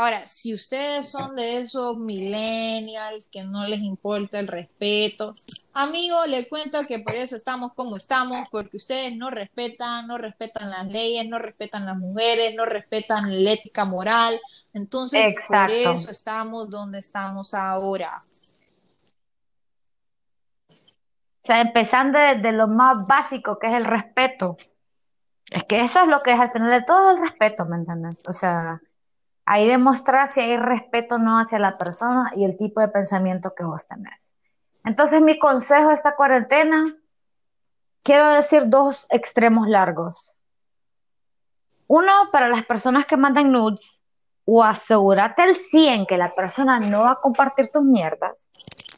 [0.00, 5.34] Ahora, si ustedes son de esos millennials que no les importa el respeto,
[5.74, 10.70] amigo, le cuento que por eso estamos como estamos, porque ustedes no respetan, no respetan
[10.70, 14.40] las leyes, no respetan las mujeres, no respetan la ética moral.
[14.72, 18.22] Entonces, por eso estamos donde estamos ahora.
[20.70, 24.56] O sea, empezando desde lo más básico, que es el respeto.
[25.50, 28.22] Es que eso es lo que es al final de todo el respeto, ¿me entiendes?
[28.26, 28.80] O sea,
[29.50, 33.52] ahí demostrar si hay respeto o no hacia la persona y el tipo de pensamiento
[33.52, 34.28] que vos tenés.
[34.84, 36.96] Entonces, mi consejo de esta cuarentena,
[38.04, 40.38] quiero decir dos extremos largos.
[41.88, 44.00] Uno, para las personas que mandan nudes,
[44.44, 48.46] o asegúrate al 100 que la persona no va a compartir tus mierdas,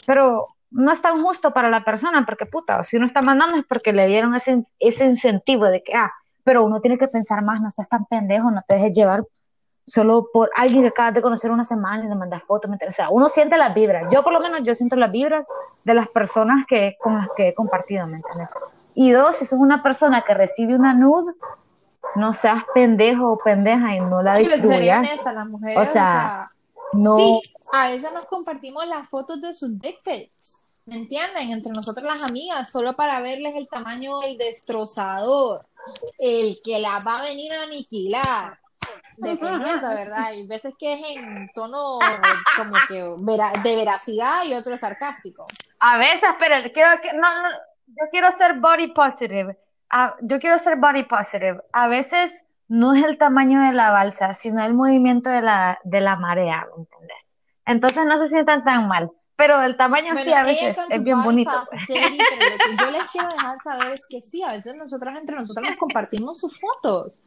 [0.06, 3.64] pero no es tan justo para la persona, porque puta, si uno está mandando es
[3.64, 6.12] porque le dieron ese, ese incentivo de que, ah,
[6.44, 9.24] pero uno tiene que pensar más, no seas tan pendejo, no te dejes llevar
[9.86, 13.10] solo por alguien que acabas de conocer una semana y le mandas fotos, o sea,
[13.10, 15.46] uno siente las vibras, yo por lo menos yo siento las vibras
[15.84, 18.48] de las personas que, con las que he compartido, ¿me entiendes?
[18.94, 21.32] Y dos, si sos una persona que recibe una nude,
[22.16, 25.24] no seas pendejo o pendeja y no la distribuyas.
[25.24, 26.48] las mujeres, o sea,
[26.92, 27.16] no...
[27.16, 27.40] Sí,
[27.72, 31.50] a veces nos compartimos las fotos de sus dick pics, ¿me entienden?
[31.50, 35.66] Entre nosotros las amigas, solo para verles el tamaño del destrozador,
[36.18, 38.61] el que la va a venir a aniquilar
[39.16, 40.24] dependiendo, ¿verdad?
[40.26, 41.98] Hay veces que es en tono
[42.56, 43.02] como que
[43.62, 45.46] de veracidad y otro sarcástico.
[45.80, 47.48] A veces, pero quiero que, no, no,
[47.86, 49.58] yo quiero ser body positive.
[50.22, 51.62] yo quiero ser body positive.
[51.72, 56.00] A veces no es el tamaño de la balsa, sino el movimiento de la, de
[56.00, 57.34] la marea, ¿entendés?
[57.66, 59.10] Entonces no se sientan tan mal.
[59.36, 61.50] Pero el tamaño sí a veces es bien bonito.
[61.70, 61.82] Pues.
[61.88, 65.36] pero lo que yo les quiero dejar saber es que sí, a veces nosotras entre
[65.36, 67.20] nosotras nos compartimos sus fotos.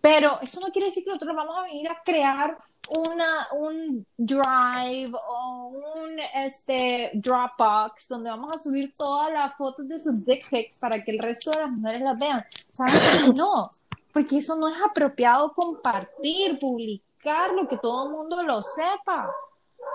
[0.00, 2.56] Pero eso no quiere decir que nosotros vamos a venir a crear
[2.90, 10.00] una, un drive o un este, Dropbox donde vamos a subir todas las fotos de
[10.00, 12.44] sus dick pics para que el resto de las mujeres las vean.
[12.72, 13.70] ¿Saben no?
[14.12, 19.30] Porque eso no es apropiado compartir, publicarlo, que todo el mundo lo sepa.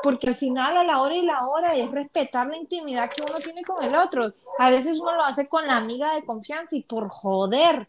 [0.02, 3.40] Porque al final, a la hora y la hora, es respetar la intimidad que uno
[3.40, 4.34] tiene con el otro.
[4.58, 7.88] A veces uno lo hace con la amiga de confianza y por joder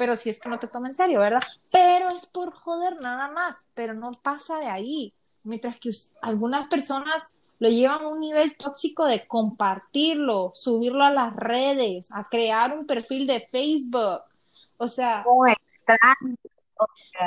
[0.00, 1.42] pero si es que no te toma en serio, ¿verdad?
[1.70, 5.12] Pero es por joder nada más, pero no pasa de ahí.
[5.42, 5.90] Mientras que
[6.22, 12.26] algunas personas lo llevan a un nivel tóxico de compartirlo, subirlo a las redes, a
[12.30, 14.22] crear un perfil de Facebook.
[14.78, 15.22] O sea,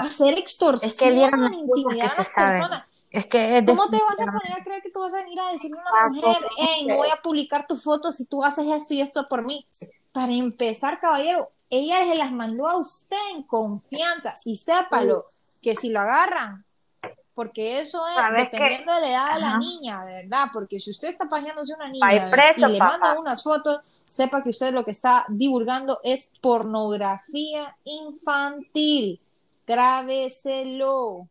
[0.01, 2.85] hacer extorsión es que a intimidad a las personas.
[3.11, 5.51] Es que ¿Cómo te vas a poner a creer que tú vas a venir a
[5.51, 8.95] decirle a una mujer, hey, no voy a publicar tu foto si tú haces esto
[8.95, 9.63] y esto por mí?
[10.11, 15.25] Para empezar, caballero, ella se las mandó a usted en confianza y sépalo
[15.61, 16.65] que si lo agarran,
[17.33, 20.47] porque eso es dependiendo de la edad de la niña, ¿verdad?
[20.53, 24.71] Porque si usted está paseándose una niña y le manda unas fotos, sepa que usted
[24.71, 29.19] lo que está divulgando es pornografía infantil.
[29.65, 31.27] Grábeselo.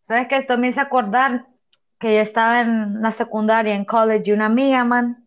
[0.00, 1.46] ¿Sabes que Esto me hizo acordar
[1.98, 5.23] que yo estaba en la secundaria, en college, y una amiga, man,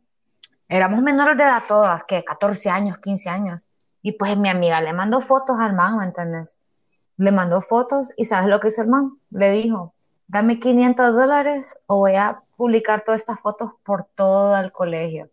[0.70, 3.68] éramos menores de edad todas, que 14 años, 15 años.
[4.02, 6.58] Y pues mi amiga le mandó fotos al man, ¿me entiendes?
[7.18, 9.18] Le mandó fotos y ¿sabes lo que hizo el man?
[9.32, 9.94] Le dijo,
[10.28, 15.30] dame 500 dólares o voy a publicar todas estas fotos por todo el colegio.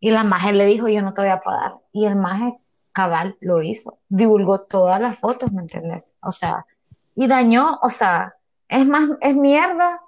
[0.00, 1.76] Y la maje le dijo, yo no te voy a pagar.
[1.92, 2.58] Y el maje
[2.92, 3.98] cabal lo hizo.
[4.08, 6.12] Divulgó todas las fotos, ¿me entiendes?
[6.20, 6.66] O sea,
[7.14, 8.34] y dañó, o sea,
[8.68, 10.01] es más, es mierda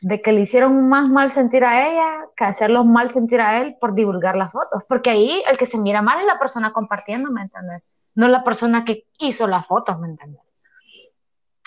[0.00, 3.76] de que le hicieron más mal sentir a ella que hacerlo mal sentir a él
[3.80, 4.82] por divulgar las fotos.
[4.88, 7.90] Porque ahí el que se mira mal es la persona compartiendo, ¿me entiendes?
[8.14, 10.56] No la persona que hizo las fotos, ¿me entiendes?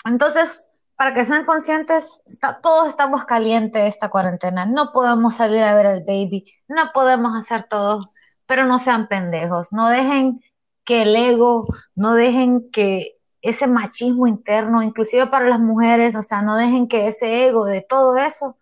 [0.04, 4.66] Entonces, para que sean conscientes, está, todos estamos calientes esta cuarentena.
[4.66, 8.12] No podemos salir a ver al baby, no podemos hacer todo,
[8.46, 9.72] pero no sean pendejos.
[9.72, 10.42] No dejen
[10.84, 16.40] que el ego, no dejen que ese machismo interno, inclusive para las mujeres, o sea,
[16.40, 18.56] no dejen que ese ego de todo eso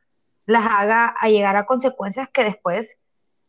[0.45, 2.99] las haga a llegar a consecuencias que después,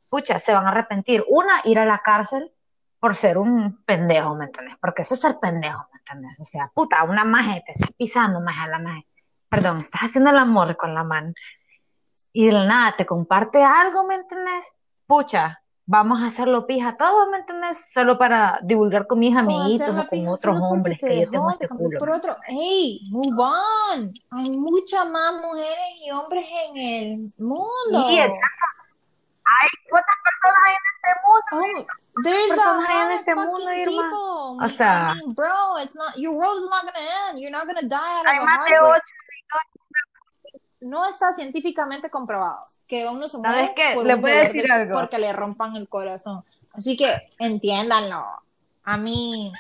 [0.04, 1.26] escucha, se van a arrepentir.
[1.28, 2.54] Una, ir a la cárcel
[3.00, 4.76] por ser un pendejo, ¿me entiendes?
[4.80, 6.40] Porque eso es ser pendejo, ¿me entiendes?
[6.40, 9.08] O sea, puta, una maje, te estás pisando a la maje.
[9.50, 11.34] Perdón, estás haciendo el amor con la mano.
[12.32, 14.66] Y de la nada te comparte algo, ¿me entiendes?
[15.08, 17.92] Pucha, vamos a hacerlo pija todo, ¿me entiendes?
[17.92, 22.00] Solo para divulgar con mis amiguitos o con otros hombres que yo tengo este culo.
[22.00, 24.14] Por otro, hey, move on.
[24.32, 28.08] Hay muchas más mujeres y hombres en el mundo.
[28.10, 28.66] Sí, exacto.
[29.46, 31.88] Hay cuántas personas hay en este mundo.
[32.16, 34.02] Oh, there's personas a hay en este mundo, Irma.
[34.04, 34.66] people.
[34.66, 37.40] O sea- I mean, bro, it's not your world's not gonna end.
[37.40, 39.24] You're not gonna die out of Hay más de heart, 8
[40.84, 43.92] no está científicamente comprobado que uno se ¿Sabes muere qué?
[43.96, 45.00] por dolor decir de- algo.
[45.00, 46.44] porque le rompan el corazón.
[46.74, 48.26] Así que entiéndanlo.
[48.84, 49.52] A mí,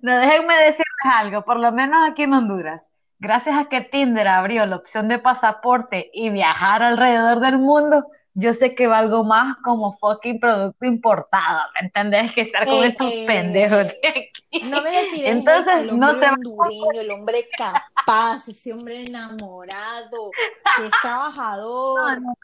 [0.00, 2.88] No, déjenme decirles algo, por lo menos aquí en Honduras,
[3.18, 8.52] gracias a que Tinder abrió la opción de pasaporte y viajar alrededor del mundo, yo
[8.52, 12.32] sé que valgo más como fucking producto importado, ¿me entendés?
[12.32, 14.64] Que estar con Eh, estos eh, pendejos de aquí.
[14.64, 20.30] no me Entonces, el no hombre se- hondureño, el hombre capaz, ese hombre enamorado,
[20.76, 22.20] que es trabajador.
[22.20, 22.34] No, no,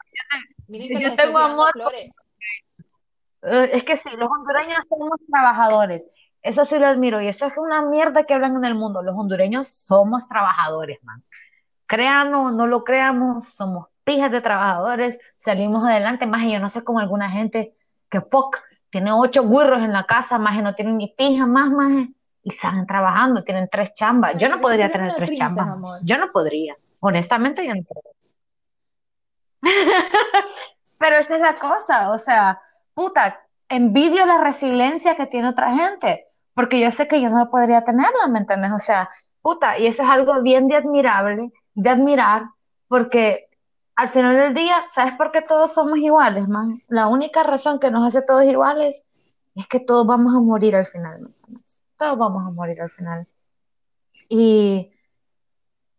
[0.67, 1.71] Miren que yo tengo amor.
[1.73, 2.09] flores.
[3.43, 6.07] Eh, Es que sí, los hondureños somos trabajadores.
[6.41, 7.21] Eso sí lo admiro.
[7.21, 9.01] Y eso es una mierda que hablan en el mundo.
[9.01, 11.23] Los hondureños somos trabajadores, man.
[11.85, 16.25] Créanos o no lo creamos, somos pijas de trabajadores, salimos adelante.
[16.25, 17.75] Más y yo no sé cómo alguna gente
[18.09, 18.57] que fuck,
[18.89, 22.07] tiene ocho güirros en la casa, más y no tienen ni pija, más, más.
[22.43, 24.35] Y salen trabajando, tienen tres chambas.
[24.37, 25.67] Yo no podría tener tres triste, chambas.
[25.67, 25.99] amor.
[26.03, 26.75] Yo no podría.
[26.99, 28.11] Honestamente, yo no podría.
[30.97, 32.59] Pero esa es la cosa, o sea,
[32.93, 37.83] puta, envidio la resiliencia que tiene otra gente, porque yo sé que yo no podría
[37.83, 38.71] tenerla, ¿me entiendes?
[38.71, 39.09] O sea,
[39.41, 42.45] puta, y eso es algo bien de admirable, de admirar,
[42.87, 43.49] porque
[43.95, 46.79] al final del día, ¿sabes por qué todos somos iguales, man?
[46.87, 49.03] La única razón que nos hace todos iguales
[49.55, 51.83] es que todos vamos a morir al final, ¿me entiendes?
[51.97, 53.27] Todos vamos a morir al final.
[54.29, 54.91] Y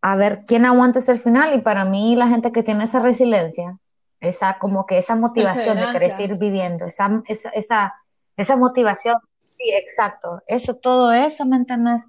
[0.01, 3.01] a ver quién aguanta hasta el final, y para mí la gente que tiene esa
[3.01, 3.79] resiliencia,
[4.21, 7.95] esa como que esa motivación de querer seguir viviendo, esa, esa, esa,
[8.37, 9.17] esa motivación,
[9.63, 12.03] sí, exacto, eso, todo eso, ¿me entiendes?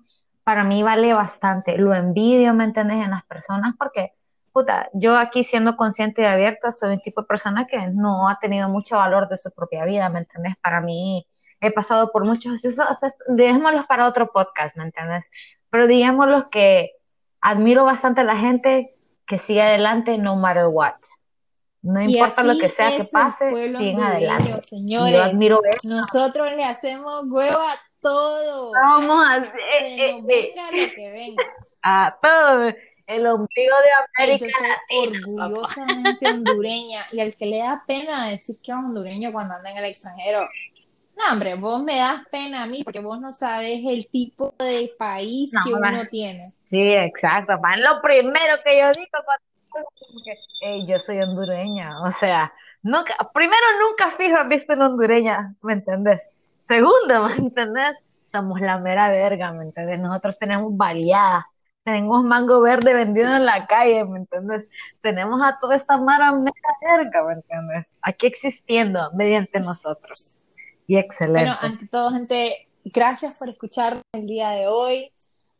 [0.44, 3.04] Para mí vale bastante, lo envidio, ¿me entiendes?
[3.04, 4.14] En las personas, porque,
[4.52, 8.40] puta, yo aquí siendo consciente y abierta, soy un tipo de persona que no ha
[8.40, 10.56] tenido mucho valor de su propia vida, ¿me entiendes?
[10.62, 11.28] Para mí,
[11.62, 12.62] he pasado por muchos,
[13.00, 15.30] pues, dejémoslos para otro podcast, ¿me entiendes?
[15.70, 16.92] Pero digámoslo que
[17.42, 18.96] admiro bastante a la gente
[19.26, 20.96] que sigue adelante no matter what.
[21.84, 24.62] No Y importa lo que sea es que pase, siguen adelante.
[24.64, 25.12] Señores.
[25.14, 25.94] yo admiro eso.
[25.96, 28.72] Nosotros le hacemos huevo a todo.
[28.72, 29.42] Vamos a
[29.78, 31.44] Que eh, nos eh, venga lo que venga.
[31.84, 32.72] a todo
[33.06, 35.44] el ombligo de Ey, yo América soy Latina, papá.
[35.46, 39.78] orgullosamente hondureña y al que le da pena decir que es hondureño cuando anda en
[39.78, 40.48] el extranjero.
[41.18, 44.90] No, hombre, vos me das pena a mí porque vos no sabes el tipo de
[44.98, 46.54] país No, que uno tiene.
[46.66, 47.60] Sí, exacto.
[47.60, 49.44] Man, lo primero que yo digo cuando
[50.24, 52.54] que, "Ey, yo soy hondureña, o sea,
[52.84, 56.30] nunca, primero nunca fijo has visto una hondureña, ¿me entendés?
[56.58, 58.04] Segundo, ¿me entendés?
[58.26, 60.00] Somos la mera verga, ¿me entendés?
[60.00, 61.46] Nosotros tenemos baleadas,
[61.84, 64.68] tenemos mango verde vendido en la calle, ¿me entendés?
[65.02, 67.98] Tenemos a toda esta mara mera verga, ¿me entendés?
[68.02, 70.38] Aquí existiendo mediante nosotros.
[70.88, 71.50] Y excelente.
[71.50, 75.12] Bueno, ante todo, gente, gracias por escuchar el día de hoy.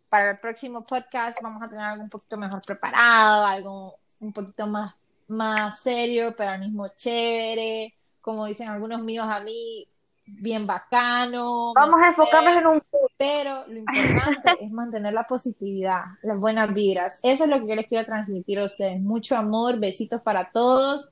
[0.10, 4.68] Para el próximo podcast vamos a tener algo un poquito mejor preparado, algo un poquito
[4.68, 4.96] más,
[5.28, 7.94] más serio, pero al mismo chévere.
[8.22, 9.88] Como dicen algunos míos a mí,
[10.26, 11.74] bien bacano.
[11.76, 12.82] ¿me Vamos a enfocarnos en un
[13.18, 17.20] Pero lo importante es mantener la positividad, las buenas vibras.
[17.22, 19.02] Eso es lo que yo les quiero transmitir a ustedes.
[19.04, 21.10] Mucho amor, besitos para todos.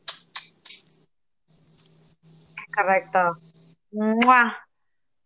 [2.73, 3.37] Correcto.
[3.91, 4.55] ¡Mua!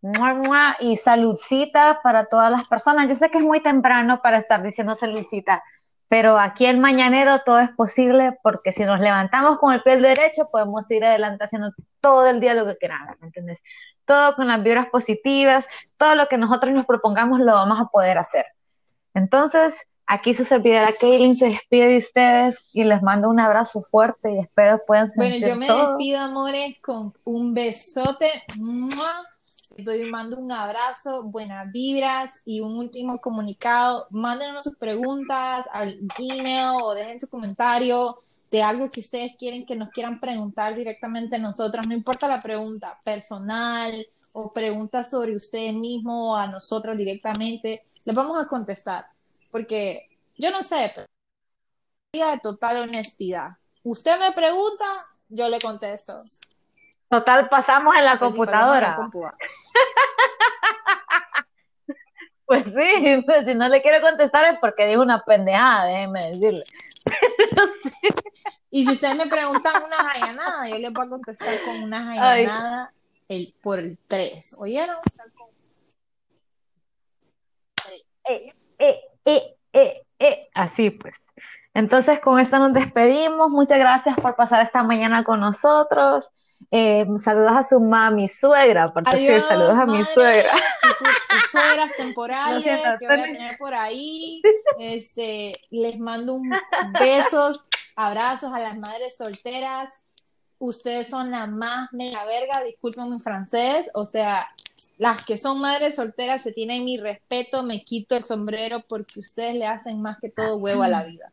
[0.02, 0.78] ¡Mua, mua!
[0.80, 3.08] Y saludcita para todas las personas.
[3.08, 5.64] Yo sé que es muy temprano para estar diciendo saludcita,
[6.08, 10.49] pero aquí en Mañanero todo es posible porque si nos levantamos con el pie derecho
[10.51, 13.62] podemos ir adelante haciendo todo el día lo que queramos, ¿me entiendes?
[14.06, 18.18] Todo con las vibras positivas, todo lo que nosotros nos propongamos lo vamos a poder
[18.20, 18.45] hacer.
[19.16, 24.32] Entonces, aquí su servidora Kaylin se despide de ustedes y les mando un abrazo fuerte
[24.34, 25.89] y espero puedan Bueno, sentir yo me todo.
[25.97, 28.30] despido, amores, con un besote.
[28.58, 29.26] ¡Mua!
[29.76, 34.07] Les doy, un abrazo, buenas vibras y un último comunicado.
[34.09, 39.76] Mándenos sus preguntas al email o dejen su comentario de algo que ustedes quieren que
[39.76, 41.86] nos quieran preguntar directamente a nosotras.
[41.88, 47.84] No importa la pregunta personal o preguntas sobre ustedes mismos o a nosotras directamente.
[48.05, 49.07] Les vamos a contestar
[49.51, 50.07] porque
[50.38, 51.07] yo no sé, pero
[52.13, 53.57] de total honestidad.
[53.84, 54.86] Usted me pregunta,
[55.28, 56.15] yo le contesto.
[57.10, 58.89] Total, pasamos en la Pues computadora.
[58.89, 59.24] la compu.
[62.47, 66.62] Pues sí, pues si no le quiero contestar es porque dijo una pendejada, déjeme decirle.
[66.64, 67.10] Sí.
[68.70, 72.93] Y si ustedes me preguntan una jayanada, yo les voy a contestar con una jayanada
[73.30, 74.58] el, por el 3.
[74.60, 74.95] ¿Oyeron?
[78.30, 80.49] Eh, eh, eh, eh, eh.
[80.53, 81.16] Así pues.
[81.76, 83.51] Entonces, con esto nos despedimos.
[83.51, 86.30] Muchas gracias por pasar esta mañana con nosotros.
[86.71, 90.53] Eh, saludos a su mami, suegra, por decir, saludos a mi suegra.
[91.51, 92.63] Suegras temporales
[92.99, 94.41] que voy a tener por ahí.
[94.80, 96.49] Este, les mando un
[96.99, 97.63] besos,
[97.95, 99.89] abrazos a las madres solteras.
[100.57, 103.89] Ustedes son la más mega verga, disculpen mi francés.
[103.93, 104.47] O sea,
[104.97, 109.55] las que son madres solteras se tienen mi respeto, me quito el sombrero porque ustedes
[109.55, 111.32] le hacen más que todo huevo a la vida.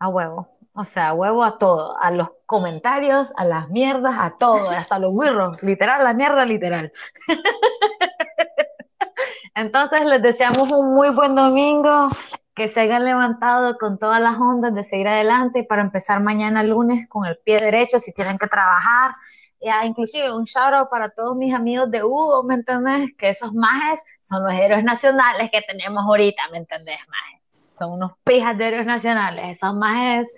[0.00, 0.48] A huevo.
[0.72, 5.12] O sea, huevo a todo, a los comentarios, a las mierdas, a todo, hasta los
[5.12, 6.92] wirros, literal, la mierda literal.
[9.54, 12.08] Entonces les deseamos un muy buen domingo,
[12.54, 17.08] que se hayan levantado con todas las ondas de seguir adelante para empezar mañana lunes
[17.08, 19.14] con el pie derecho si tienen que trabajar.
[19.60, 23.14] Ya, inclusive un shout out para todos mis amigos de Hugo, ¿me entendés?
[23.16, 27.39] Que esos majes son los héroes nacionales que tenemos ahorita, ¿me entendés, majes?
[27.80, 30.30] Son unos pijas de héroes nacionales, esos majes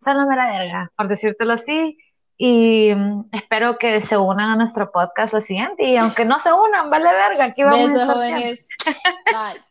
[0.00, 1.96] son la mera verga, por decírtelo así.
[2.36, 5.84] Y mm, espero que se unan a nuestro podcast la siguiente.
[5.84, 8.16] Y aunque no se unan, vale verga, aquí vamos a estar
[9.32, 9.62] Bye.